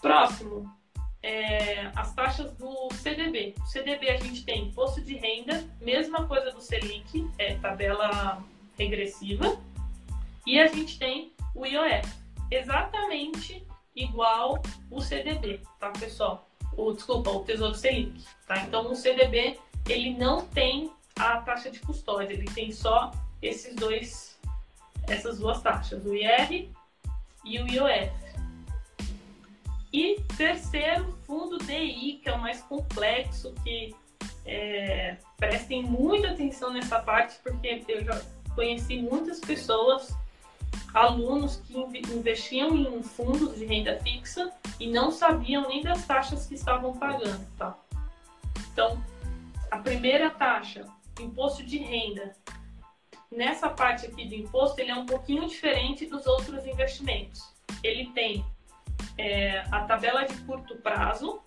[0.00, 0.70] Próximo,
[1.22, 3.54] é, as taxas do CDB.
[3.60, 8.42] O CDB a gente tem imposto de renda, mesma coisa do Selic, é tabela
[8.78, 9.60] regressiva.
[10.46, 12.08] E a gente tem o IOF,
[12.50, 16.48] exatamente igual o CDB, tá, pessoal?
[16.76, 18.60] O, desculpa, o Tesouro Selic, tá?
[18.60, 23.10] Então, o CDB, ele não tem a taxa de custódia, ele tem só
[23.42, 24.38] esses dois,
[25.08, 26.70] essas duas taxas, o IR
[27.44, 28.27] e o IOF.
[29.92, 33.94] E terceiro, fundo DI, que é o mais complexo, que
[34.44, 38.20] é, prestem muita atenção nessa parte, porque eu já
[38.54, 40.14] conheci muitas pessoas,
[40.92, 41.78] alunos que
[42.12, 47.46] investiam em fundos de renda fixa e não sabiam nem das taxas que estavam pagando,
[47.56, 47.76] tá?
[48.72, 49.02] Então,
[49.70, 50.86] a primeira taxa,
[51.20, 52.34] imposto de renda.
[53.30, 57.52] Nessa parte aqui do imposto, ele é um pouquinho diferente dos outros investimentos.
[57.82, 58.44] Ele tem
[59.18, 61.42] é, a tabela de curto prazo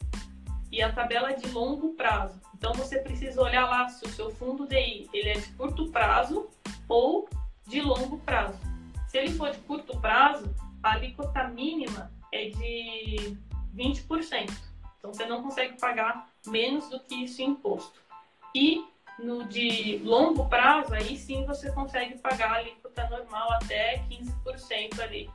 [0.72, 2.40] e a tabela de longo prazo.
[2.56, 6.50] Então você precisa olhar lá se o seu fundo DI ele é de curto prazo
[6.88, 7.28] ou
[7.66, 8.60] de longo prazo.
[9.08, 10.54] Se ele for de curto prazo,
[10.84, 13.38] a alíquota mínima é de
[13.76, 14.52] 20%.
[15.00, 18.00] Então você não consegue pagar menos do que isso em imposto.
[18.54, 18.86] E
[19.18, 25.30] no de longo prazo, aí sim você consegue pagar a alíquota normal até 15% ali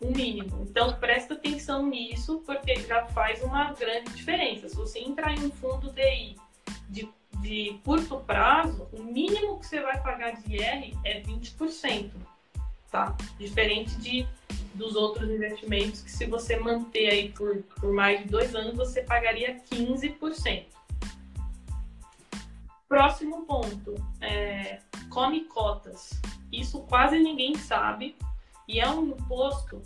[0.00, 0.66] o mínimo.
[0.68, 4.68] Então presta atenção nisso, porque já faz uma grande diferença.
[4.68, 6.36] Se você entrar em um fundo DI
[6.88, 7.08] de,
[7.40, 12.10] de curto prazo, o mínimo que você vai pagar de IR é 20%.
[12.90, 13.16] Tá?
[13.38, 14.26] Diferente de,
[14.74, 19.02] dos outros investimentos, que se você manter aí por, por mais de dois anos, você
[19.02, 20.66] pagaria 15%.
[22.88, 24.78] Próximo ponto, é,
[25.10, 26.20] come cotas.
[26.52, 28.14] Isso quase ninguém sabe,
[28.68, 29.82] e é um imposto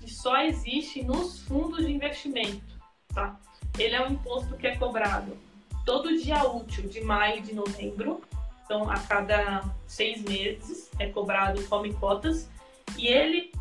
[0.00, 2.80] que só existe nos fundos de investimento,
[3.14, 3.38] tá?
[3.78, 5.36] Ele é um imposto que é cobrado
[5.84, 8.22] todo dia útil de maio e de novembro,
[8.64, 12.48] então a cada seis meses é cobrado come cotas
[12.96, 13.52] e ele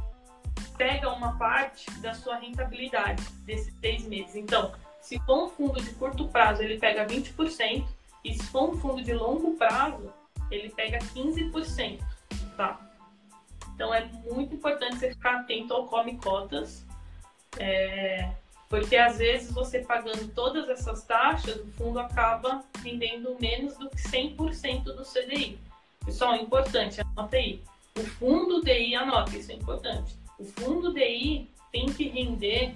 [0.78, 4.36] pega uma parte da sua rentabilidade desses seis meses.
[4.36, 7.86] Então, se for um fundo de curto prazo, ele pega 20%,
[8.24, 10.12] e se for um fundo de longo prazo,
[10.50, 12.00] ele pega 15%,
[12.56, 12.80] tá?
[13.82, 16.86] Então é muito importante você ficar atento ao come cotas,
[17.58, 18.30] é,
[18.70, 23.98] porque às vezes você pagando todas essas taxas, o fundo acaba rendendo menos do que
[23.98, 25.58] 100% do CDI.
[26.06, 27.64] Pessoal, é importante, anota aí.
[27.98, 30.16] O fundo DI, anota, isso é importante.
[30.38, 32.76] O fundo DI tem que render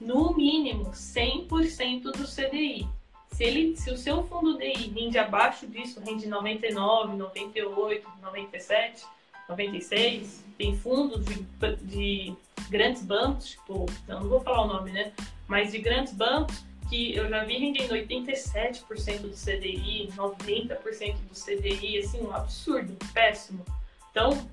[0.00, 2.88] no mínimo 100% do CDI.
[3.32, 9.04] Se, ele, se o seu fundo DI rende abaixo disso, rende 99, 98, 97,
[9.48, 11.46] 96, tem fundos de,
[11.82, 12.36] de
[12.68, 15.12] grandes bancos, tipo, não vou falar o nome, né?
[15.46, 21.98] Mas de grandes bancos que eu já vi rendendo 87% do CDI, 90% do CDI,
[21.98, 23.64] assim, um absurdo, péssimo.
[24.10, 24.48] Então,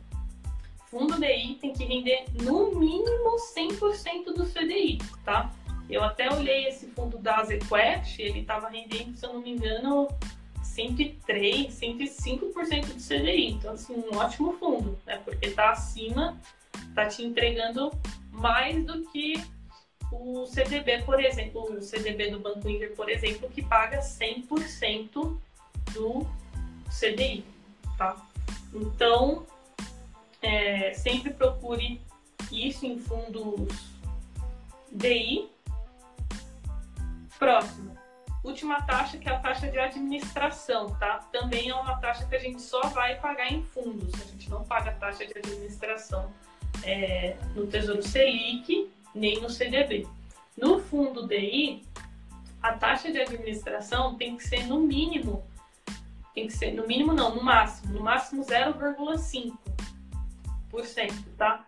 [0.94, 5.52] fundo DI tem que render no mínimo 100% do CDI, tá?
[5.90, 10.08] Eu até olhei esse fundo da Azequest, ele estava rendendo, se eu não me engano,
[10.74, 13.52] 103, 105% do CDI.
[13.52, 15.22] Então, assim, um ótimo fundo, né?
[15.24, 16.40] Porque está acima,
[16.90, 17.92] está te entregando
[18.32, 19.44] mais do que
[20.12, 25.38] o CDB, por exemplo, o CDB do Banco Inter, por exemplo, que paga 100%
[25.94, 26.28] do
[26.90, 27.44] CDI,
[27.98, 28.16] tá?
[28.74, 29.46] Então,
[30.42, 32.02] é, sempre procure
[32.52, 33.94] isso em fundos
[34.92, 35.50] DI.
[37.38, 37.98] Próximo,
[38.44, 41.20] última taxa que é a taxa de administração, tá?
[41.32, 44.64] Também é uma taxa que a gente só vai pagar em fundos, a gente não
[44.64, 46.32] paga taxa de administração
[46.84, 50.06] é, no Tesouro Selic nem no CDB.
[50.58, 51.84] No fundo DI,
[52.62, 55.44] a taxa de administração tem que ser no mínimo,
[56.34, 59.54] tem que ser no mínimo não, no máximo, no máximo 0,5%,
[61.38, 61.66] tá?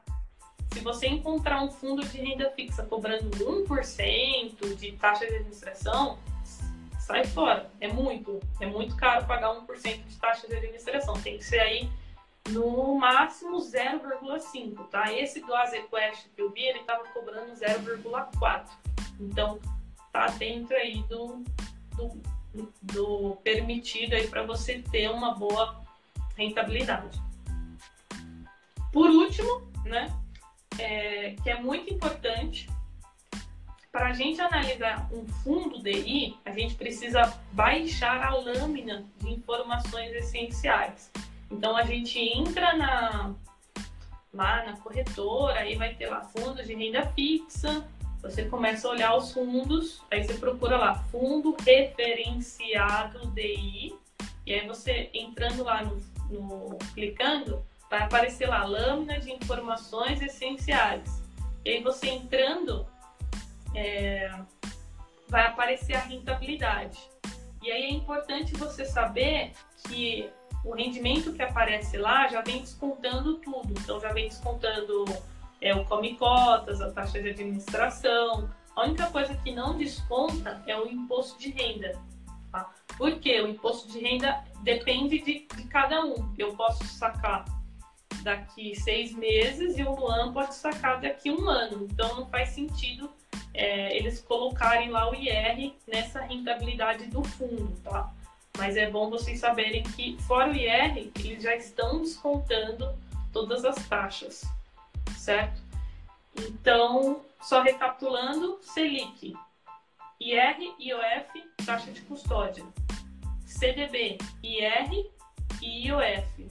[0.73, 6.19] Se você encontrar um fundo de renda fixa cobrando 1% de taxa de administração,
[7.05, 7.69] sai fora.
[7.79, 11.13] É muito, é muito caro pagar 1% de taxa de administração.
[11.21, 11.87] Tem que ser aí
[12.49, 15.13] no máximo 0,5, tá?
[15.13, 18.65] Esse do Azequest que eu vi, ele estava cobrando 0,4.
[19.19, 19.59] Então,
[20.11, 21.43] tá dentro aí do,
[21.95, 22.21] do,
[22.81, 25.83] do permitido aí para você ter uma boa
[26.35, 27.21] rentabilidade.
[28.91, 30.07] Por último, né,
[30.79, 32.67] é, que é muito importante,
[33.95, 40.13] para a gente analisar um fundo DI, a gente precisa baixar a lâmina de informações
[40.13, 41.09] essenciais.
[41.49, 43.33] Então a gente entra na,
[44.33, 47.87] lá na corretora, aí vai ter lá fundos de renda fixa,
[48.21, 53.95] você começa a olhar os fundos, aí você procura lá fundo referenciado DI,
[54.45, 61.23] e aí você entrando lá no, no clicando, vai aparecer lá lâmina de informações essenciais.
[61.63, 62.85] E aí você entrando,
[63.75, 64.31] é,
[65.27, 66.99] vai aparecer a rentabilidade.
[67.61, 69.53] E aí é importante você saber
[69.87, 70.29] que
[70.63, 73.73] o rendimento que aparece lá já vem descontando tudo.
[73.79, 75.05] Então já vem descontando
[75.61, 78.49] é, o come cotas, a taxa de administração.
[78.75, 81.99] A única coisa que não desconta é o imposto de renda.
[82.51, 82.69] Tá?
[82.97, 86.33] Porque o imposto de renda depende de, de cada um.
[86.37, 87.45] Eu posso sacar
[88.23, 91.87] daqui seis meses e o Luan pode sacar daqui um ano.
[91.91, 93.11] Então não faz sentido
[93.55, 98.11] é, eles colocarem lá o IR nessa rentabilidade do fundo, tá?
[98.57, 102.97] Mas é bom vocês saberem que, fora o IR, eles já estão descontando
[103.33, 104.43] todas as taxas,
[105.17, 105.61] certo?
[106.37, 109.33] Então, só recapitulando, Selic,
[110.19, 112.65] IR, IOF, taxa de custódia.
[113.45, 115.11] CDB, IR
[115.61, 116.49] e IOF.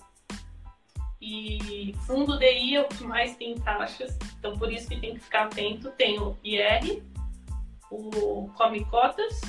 [1.27, 5.21] E fundo DI é o que mais tem taxas, então por isso que tem que
[5.21, 5.91] ficar atento.
[5.93, 7.03] Tem o IR,
[7.91, 9.41] o Come Cotas,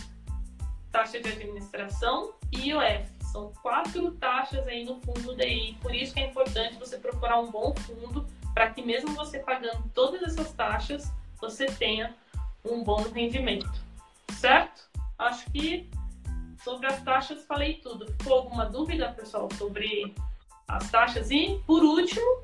[0.90, 3.12] taxa de administração e IOF.
[3.30, 5.78] São quatro taxas aí no fundo DI.
[5.82, 9.84] Por isso que é importante você procurar um bom fundo para que mesmo você pagando
[9.94, 11.12] todas essas taxas,
[11.42, 12.16] você tenha
[12.64, 13.70] um bom rendimento.
[14.32, 14.90] Certo?
[15.20, 15.90] Acho que
[16.64, 18.08] sobre as taxas falei tudo.
[18.14, 20.16] Ficou alguma dúvida, pessoal, sobre
[20.68, 21.32] as taxas?
[21.32, 22.44] E por último,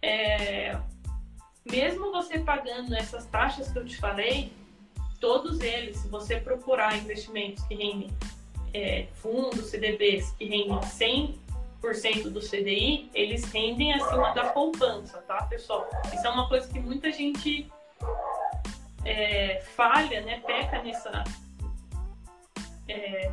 [0.00, 0.78] é...
[1.64, 4.52] mesmo você pagando essas taxas que eu te falei,
[5.20, 8.10] todos eles, se você procurar investimentos que rendem
[8.74, 10.80] é, fundos, CDBs, que rendem
[11.82, 15.88] 100% do CDI, eles rendem acima da poupança, tá, pessoal?
[16.12, 17.70] Isso é uma coisa que muita gente
[19.04, 21.24] é, falha, né, peca nessa,
[22.88, 23.30] é,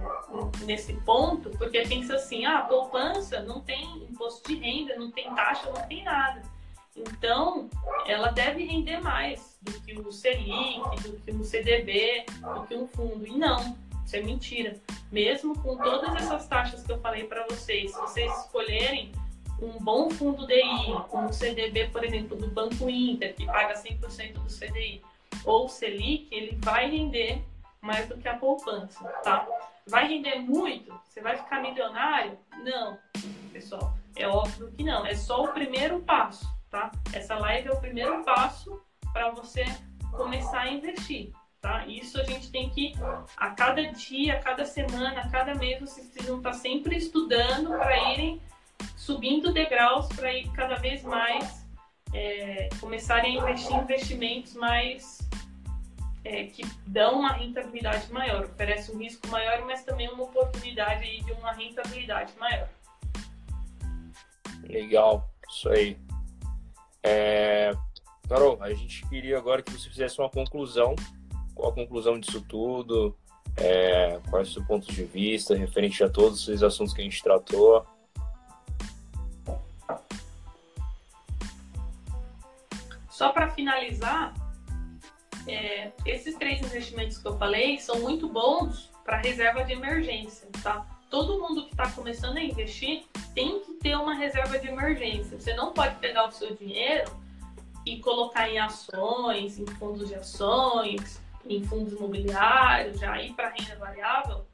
[0.65, 5.71] nesse ponto, porque pensa assim, ah, poupança não tem imposto de renda, não tem taxa,
[5.71, 6.41] não tem nada.
[6.95, 7.69] Então,
[8.05, 12.87] ela deve render mais do que o Selic, do que um CDB, do que um
[12.87, 13.25] fundo.
[13.25, 14.75] E não, isso é mentira.
[15.11, 19.11] Mesmo com todas essas taxas que eu falei para vocês, se vocês escolherem
[19.61, 24.47] um bom fundo DI, um CDB, por exemplo, do Banco Inter, que paga 100% do
[24.47, 25.01] CDI,
[25.45, 27.43] ou o Selic, ele vai render
[27.81, 29.47] mais do que a poupança, tá?
[29.87, 30.93] Vai render muito?
[31.05, 32.37] Você vai ficar milionário?
[32.63, 32.97] Não,
[33.51, 35.05] pessoal, é óbvio que não.
[35.05, 36.91] É só o primeiro passo tá?
[37.13, 39.65] Essa live é o primeiro passo para você
[40.11, 41.31] começar a investir.
[41.61, 41.85] Tá?
[41.87, 42.93] Isso a gente tem que,
[43.35, 48.13] a cada dia, a cada semana, a cada mês, vocês precisam estar sempre estudando para
[48.13, 48.41] irem
[48.95, 51.67] subindo degraus para ir cada vez mais
[52.13, 55.19] é, começarem a investir em investimentos mais
[56.29, 61.23] é, que dão uma rentabilidade maior, oferece um risco maior, mas também uma oportunidade aí
[61.23, 62.69] de uma rentabilidade maior.
[64.63, 65.97] Legal, isso aí.
[67.01, 67.71] É...
[68.27, 70.95] Carol, a gente queria agora que você fizesse uma conclusão.
[71.55, 73.17] Qual a conclusão disso tudo?
[73.57, 74.19] É...
[74.29, 77.23] Qual é o seu ponto de vista referente a todos esses assuntos que a gente
[77.23, 77.83] tratou?
[83.09, 84.33] Só para finalizar,
[85.49, 90.85] é, esses três investimentos que eu falei são muito bons para reserva de emergência, tá?
[91.09, 95.39] Todo mundo que está começando a investir tem que ter uma reserva de emergência.
[95.39, 97.11] Você não pode pegar o seu dinheiro
[97.85, 103.75] e colocar em ações, em fundos de ações, em fundos imobiliários, já ir para renda
[103.77, 104.45] variável,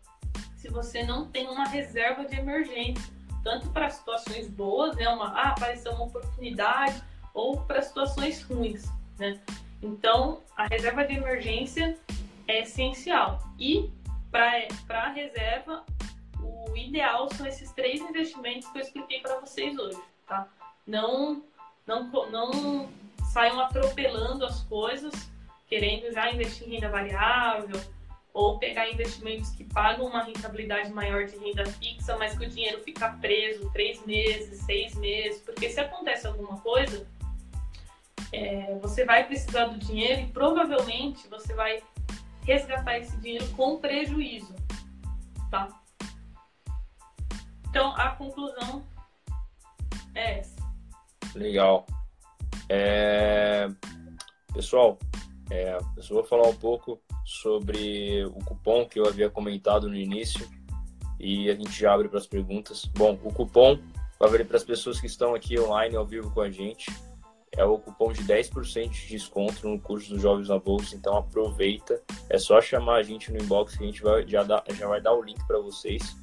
[0.65, 5.49] se você não tem uma reserva de emergência, tanto para situações boas, né, uma ah,
[5.49, 7.03] apareceu uma oportunidade
[7.35, 8.85] ou para situações ruins,
[9.19, 9.39] né?
[9.85, 11.95] Então, a reserva de emergência
[12.47, 13.39] é essencial.
[13.59, 13.91] E
[14.31, 15.85] para a reserva,
[16.41, 20.47] o ideal são esses três investimentos que eu expliquei para vocês hoje, tá?
[20.87, 21.43] Não,
[21.85, 22.89] não, não
[23.31, 25.13] saiam atropelando as coisas,
[25.67, 27.79] querendo já investir em renda variável
[28.33, 32.81] ou pegar investimentos que pagam uma rentabilidade maior de renda fixa, mas que o dinheiro
[32.83, 37.07] fica preso três meses, seis meses, porque se acontece alguma coisa,
[38.31, 41.81] é, você vai precisar do dinheiro e provavelmente você vai
[42.43, 44.53] resgatar esse dinheiro com prejuízo,
[45.49, 45.67] tá?
[47.69, 48.85] Então, a conclusão
[50.13, 50.55] é essa.
[51.33, 51.85] Legal.
[52.69, 53.67] É...
[54.53, 54.97] Pessoal,
[55.49, 59.95] é, eu só vou falar um pouco sobre o cupom que eu havia comentado no
[59.95, 60.47] início
[61.19, 62.85] e a gente já abre para as perguntas.
[62.85, 63.77] Bom, o cupom
[64.19, 66.85] vai abrir para as pessoas que estão aqui online ao vivo com a gente
[67.57, 72.01] é o cupom de 10% de desconto no curso dos Jovens na Bolsa, então aproveita.
[72.29, 75.01] É só chamar a gente no inbox que a gente vai, já, dá, já vai
[75.01, 76.15] dar o link para vocês,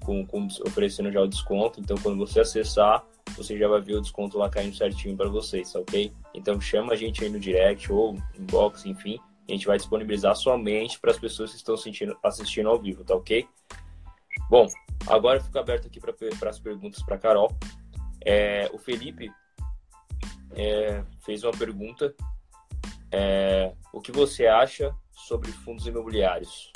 [0.00, 1.80] com, com, oferecendo já o desconto.
[1.80, 3.04] Então, quando você acessar,
[3.36, 6.12] você já vai ver o desconto lá caindo certinho para vocês, tá ok?
[6.34, 9.18] Então, chama a gente aí no direct ou inbox, enfim.
[9.48, 13.14] A gente vai disponibilizar somente para as pessoas que estão sentindo, assistindo ao vivo, tá
[13.14, 13.46] ok?
[14.48, 14.66] Bom,
[15.06, 17.56] agora fica aberto aqui para as perguntas para Carol.
[18.24, 19.30] É, o Felipe
[20.52, 22.14] é, fez uma pergunta.
[23.12, 26.72] É, o que você acha sobre fundos imobiliários?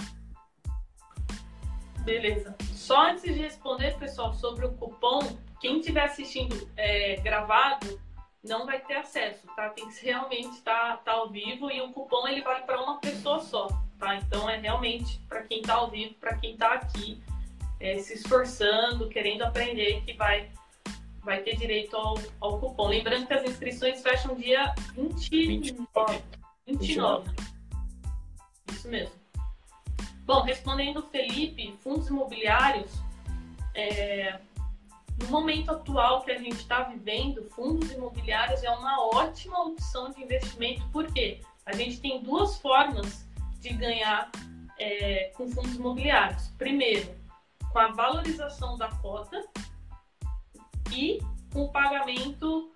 [2.01, 2.55] Beleza.
[2.75, 5.21] Só antes de responder, pessoal, sobre o cupom,
[5.61, 7.99] quem estiver assistindo é, gravado
[8.43, 9.71] não vai ter acesso, tá?
[9.71, 13.01] Tem que realmente estar tá, tá ao vivo e o cupom ele vale para uma
[13.01, 13.69] pessoa só,
[13.99, 14.17] tá?
[14.17, 17.23] Então é realmente para quem está ao vivo, para quem está aqui
[17.81, 20.51] é, se esforçando, querendo aprender, que vai
[21.25, 22.89] vai ter direito ao, ao cupom.
[22.89, 26.23] Lembrando que as inscrições fecham dia 29.
[26.67, 27.31] 29.
[28.71, 29.15] Isso mesmo.
[30.25, 32.91] Bom, respondendo Felipe, fundos imobiliários,
[33.75, 34.39] é,
[35.21, 40.23] no momento atual que a gente está vivendo, fundos imobiliários é uma ótima opção de
[40.23, 43.27] investimento, porque a gente tem duas formas
[43.61, 44.31] de ganhar
[44.79, 46.49] é, com fundos imobiliários.
[46.59, 47.15] Primeiro,
[47.73, 49.45] com a valorização da cota,
[50.93, 51.21] e
[51.53, 52.71] com o pagamento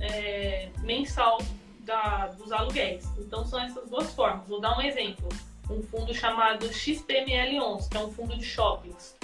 [0.00, 1.38] é, mensal
[1.80, 3.04] da, dos aluguéis.
[3.18, 4.46] Então são essas duas formas.
[4.48, 5.28] Vou dar um exemplo.
[5.70, 9.16] Um fundo chamado XPML11, que é um fundo de shoppings.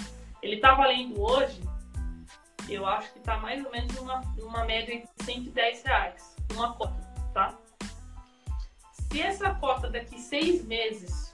[0.43, 1.61] Ele está valendo hoje,
[2.69, 3.95] eu acho que está mais ou menos
[4.37, 6.95] numa, média de 110 reais, uma cota,
[7.33, 7.57] tá?
[8.93, 11.33] Se essa cota daqui seis meses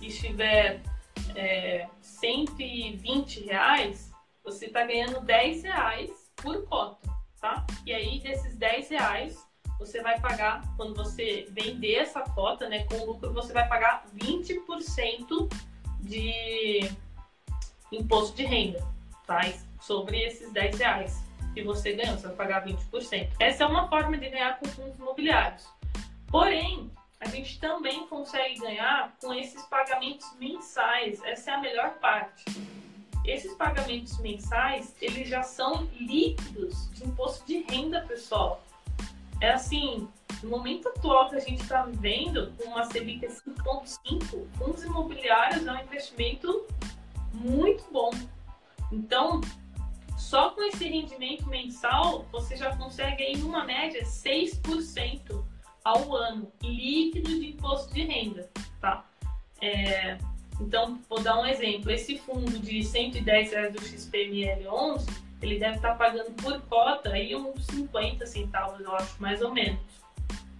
[0.00, 0.80] estiver
[1.34, 4.10] é, 120 reais,
[4.42, 7.66] você está ganhando 10 reais por cota, tá?
[7.84, 9.44] E aí, desses 10 reais,
[9.80, 15.52] você vai pagar, quando você vender essa cota, né, com lucro, você vai pagar 20%
[16.00, 16.88] de
[17.90, 18.86] imposto de renda,
[19.26, 19.40] tá?
[19.80, 23.32] Sobre esses 10 reais que você ganhou, você vai pagar 20%.
[23.40, 25.66] Essa é uma forma de ganhar com fundos imobiliários.
[26.28, 31.20] Porém, a gente também consegue ganhar com esses pagamentos mensais.
[31.24, 32.44] Essa é a melhor parte
[33.26, 38.62] esses pagamentos mensais, eles já são líquidos de imposto de renda, pessoal.
[39.40, 40.08] É assim,
[40.42, 45.72] no momento atual que a gente está vivendo, com uma Selic 5,5, fundos imobiliários é
[45.72, 46.66] um investimento
[47.34, 48.10] muito bom.
[48.92, 49.40] Então,
[50.16, 55.44] só com esse rendimento mensal, você já consegue aí uma média 6%
[55.84, 58.50] ao ano líquido de imposto de renda.
[58.80, 59.04] tá?
[59.60, 60.18] É,
[60.60, 61.90] então, vou dar um exemplo.
[61.90, 65.06] Esse fundo de 110 reais do XPML11,
[65.42, 69.80] ele deve estar pagando por cota aí uns 50 centavos, eu acho, mais ou menos,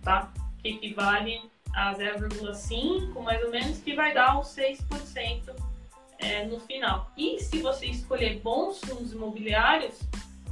[0.02, 0.32] tá?
[0.62, 1.40] Que equivale
[1.74, 5.54] a 0,5, mais ou menos, que vai dar uns 6%
[6.18, 7.10] é, no final.
[7.16, 9.98] E se você escolher bons fundos imobiliários,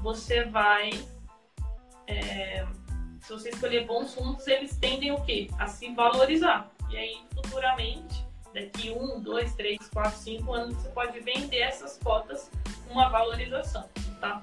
[0.03, 0.91] você vai...
[2.07, 2.67] É,
[3.21, 5.49] se você escolher bons fundos, eles tendem o quê?
[5.59, 6.71] A se valorizar.
[6.91, 8.23] E aí, futuramente,
[8.55, 12.51] daqui um, dois, três, quatro, cinco anos, você pode vender essas cotas
[12.89, 13.89] uma valorização,
[14.21, 14.43] tá?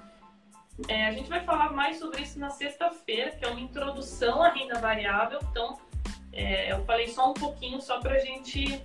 [0.88, 4.50] É, a gente vai falar mais sobre isso na sexta-feira, que é uma introdução à
[4.50, 5.40] renda variável.
[5.50, 5.80] Então,
[6.34, 8.82] é, eu falei só um pouquinho, só para gente.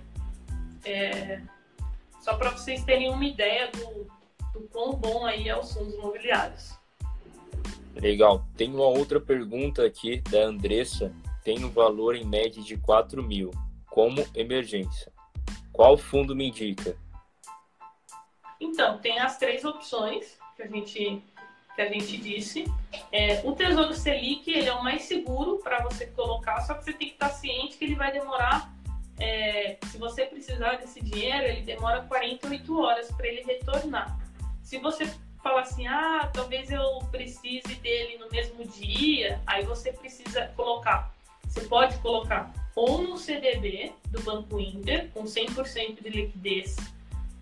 [0.85, 1.41] É,
[2.21, 4.07] só para vocês terem uma ideia do,
[4.53, 6.77] do quão bom aí é os fundos imobiliários.
[7.95, 8.45] Legal.
[8.55, 11.11] Tem uma outra pergunta aqui da Andressa.
[11.43, 13.51] Tem um valor em média de 4 mil,
[13.89, 15.11] como emergência.
[15.77, 16.97] Qual fundo me indica?
[18.59, 21.21] Então, tem as três opções que a gente,
[21.75, 22.65] que a gente disse.
[23.11, 26.93] É, o Tesouro Selic ele é o mais seguro para você colocar, só que você
[26.93, 28.73] tem que estar ciente que ele vai demorar.
[29.19, 34.19] É, se você precisar desse dinheiro, ele demora 48 horas para ele retornar.
[34.63, 35.05] Se você
[35.43, 41.13] falar assim, ah, talvez eu precise dele no mesmo dia, aí você precisa colocar.
[41.47, 46.75] Você pode colocar ou no CDB do Banco Inter, com 100% de liquidez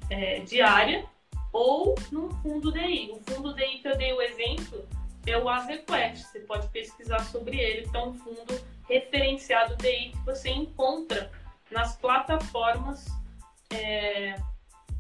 [0.10, 1.06] é, diária,
[1.52, 3.12] ou no fundo DI.
[3.12, 4.88] O fundo DI que eu dei o exemplo
[5.28, 10.26] é o Azequest, você pode pesquisar sobre ele, que é um fundo referenciado DI que
[10.26, 11.30] você encontra
[11.70, 13.06] nas plataformas
[13.72, 14.40] é,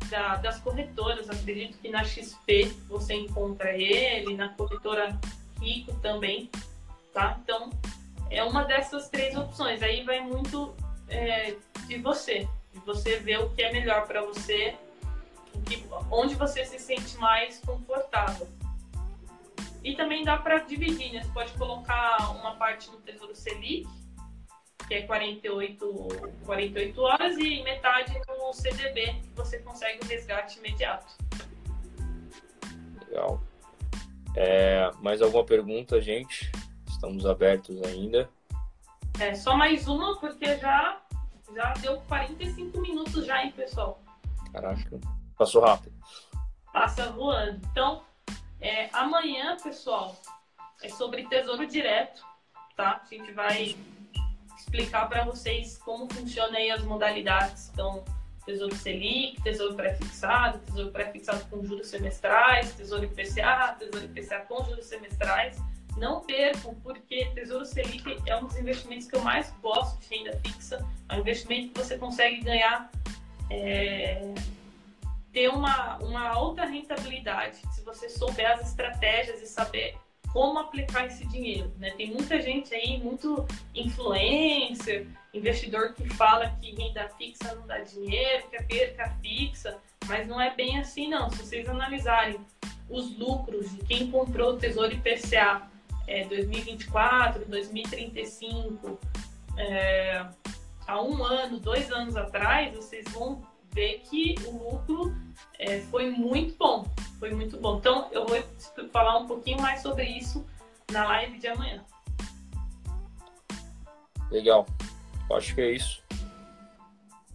[0.09, 1.29] da, das corretoras.
[1.29, 5.17] Acredito que na XP você encontra ele, na corretora
[5.61, 6.49] Rico também,
[7.13, 7.39] tá?
[7.41, 7.69] Então,
[8.29, 9.81] é uma dessas três opções.
[9.81, 10.75] Aí vai muito
[11.07, 11.55] é,
[11.87, 14.75] de você, de você ver o que é melhor para você,
[15.65, 18.47] que, onde você se sente mais confortável.
[19.83, 21.21] E também dá para dividir, né?
[21.21, 23.87] Você pode colocar uma parte no Tesouro Selic,
[24.87, 26.07] que é 48,
[26.43, 31.13] 48 horas, e metade no CDB, que você consegue o resgate imediato.
[33.07, 33.41] Legal.
[34.35, 36.51] É, mais alguma pergunta, gente?
[37.05, 38.27] Estamos abertos ainda.
[39.19, 40.99] É, só mais uma, porque já,
[41.53, 44.01] já deu 45 minutos já, hein, pessoal?
[44.51, 44.99] Caraca,
[45.37, 45.93] passou rápido.
[46.73, 47.61] Passa voando.
[47.71, 48.01] Então,
[48.59, 50.15] é, amanhã, pessoal,
[50.81, 52.23] é sobre tesouro direto,
[52.75, 53.01] tá?
[53.03, 53.75] A gente vai
[54.57, 57.69] explicar para vocês como funcionam aí as modalidades.
[57.71, 58.03] Então,
[58.45, 64.85] tesouro Selic, tesouro pré-fixado, tesouro pré-fixado com juros semestrais, tesouro IPCA, tesouro IPCA com juros
[64.85, 65.57] semestrais
[65.97, 70.39] não percam, porque Tesouro Selic é um dos investimentos que eu mais gosto de renda
[70.45, 70.85] fixa.
[71.09, 72.91] É um investimento que você consegue ganhar,
[73.49, 74.33] é,
[75.31, 79.97] ter uma, uma alta rentabilidade se você souber as estratégias e saber
[80.31, 81.71] como aplicar esse dinheiro.
[81.77, 81.91] Né?
[81.91, 88.49] Tem muita gente aí, muito influencer, investidor que fala que renda fixa não dá dinheiro,
[88.49, 89.77] que é perca fixa,
[90.07, 91.29] mas não é bem assim não.
[91.29, 92.37] Se vocês analisarem
[92.89, 95.69] os lucros de quem comprou o Tesouro IPCA
[96.07, 98.99] é, 2024, 2035,
[99.57, 100.25] é,
[100.87, 103.41] há um ano, dois anos atrás, vocês vão
[103.71, 105.15] ver que o lucro
[105.59, 106.85] é, foi muito bom.
[107.19, 107.77] Foi muito bom.
[107.77, 108.37] Então, eu vou
[108.91, 110.45] falar um pouquinho mais sobre isso
[110.91, 111.83] na live de amanhã.
[114.31, 114.65] Legal.
[115.31, 116.03] Acho que é isso.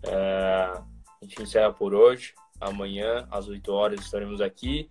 [0.03, 0.85] É, a
[1.23, 2.35] gente encerra por hoje.
[2.61, 4.91] Amanhã, às 8 horas, estaremos aqui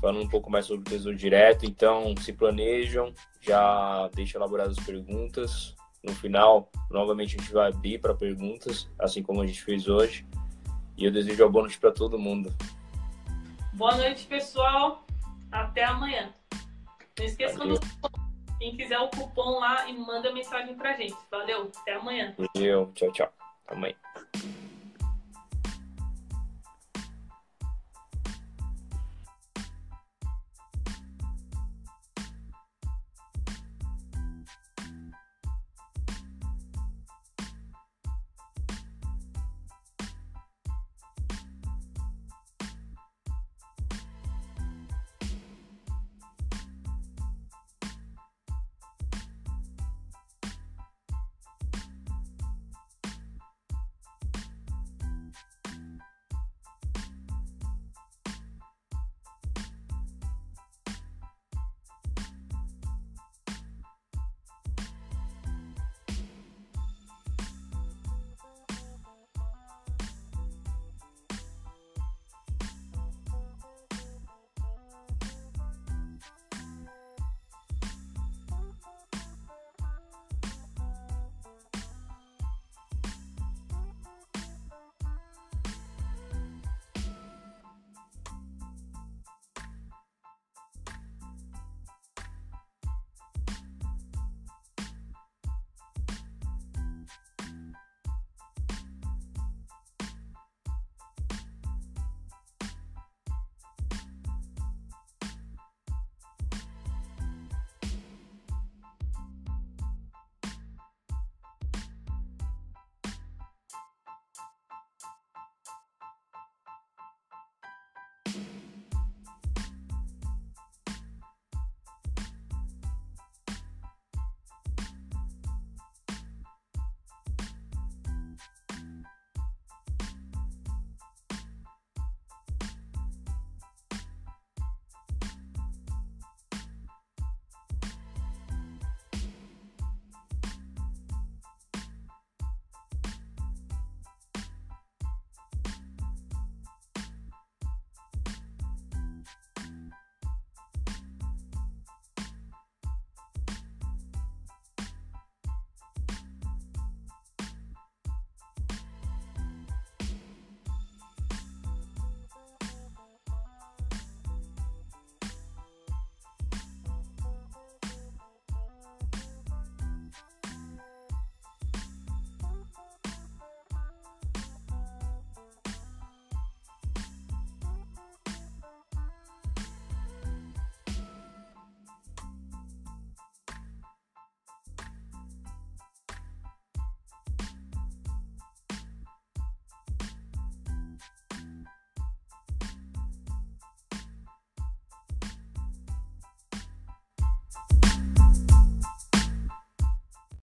[0.00, 1.64] falando um pouco mais sobre o Tesouro Direto.
[1.64, 5.74] Então, se planejam, já deixa elaboradas as perguntas.
[6.02, 10.26] No final, novamente, a gente vai abrir para perguntas, assim como a gente fez hoje.
[10.96, 12.54] E eu desejo a boa noite para todo mundo.
[13.74, 15.04] Boa noite, pessoal.
[15.50, 16.32] Até amanhã.
[17.18, 17.80] Não esqueçam do
[18.58, 21.16] quem quiser o cupom lá e manda mensagem pra gente.
[21.30, 22.34] Valeu, até amanhã.
[22.54, 23.32] Valeu, tchau, tchau.
[23.64, 23.94] Até amanhã.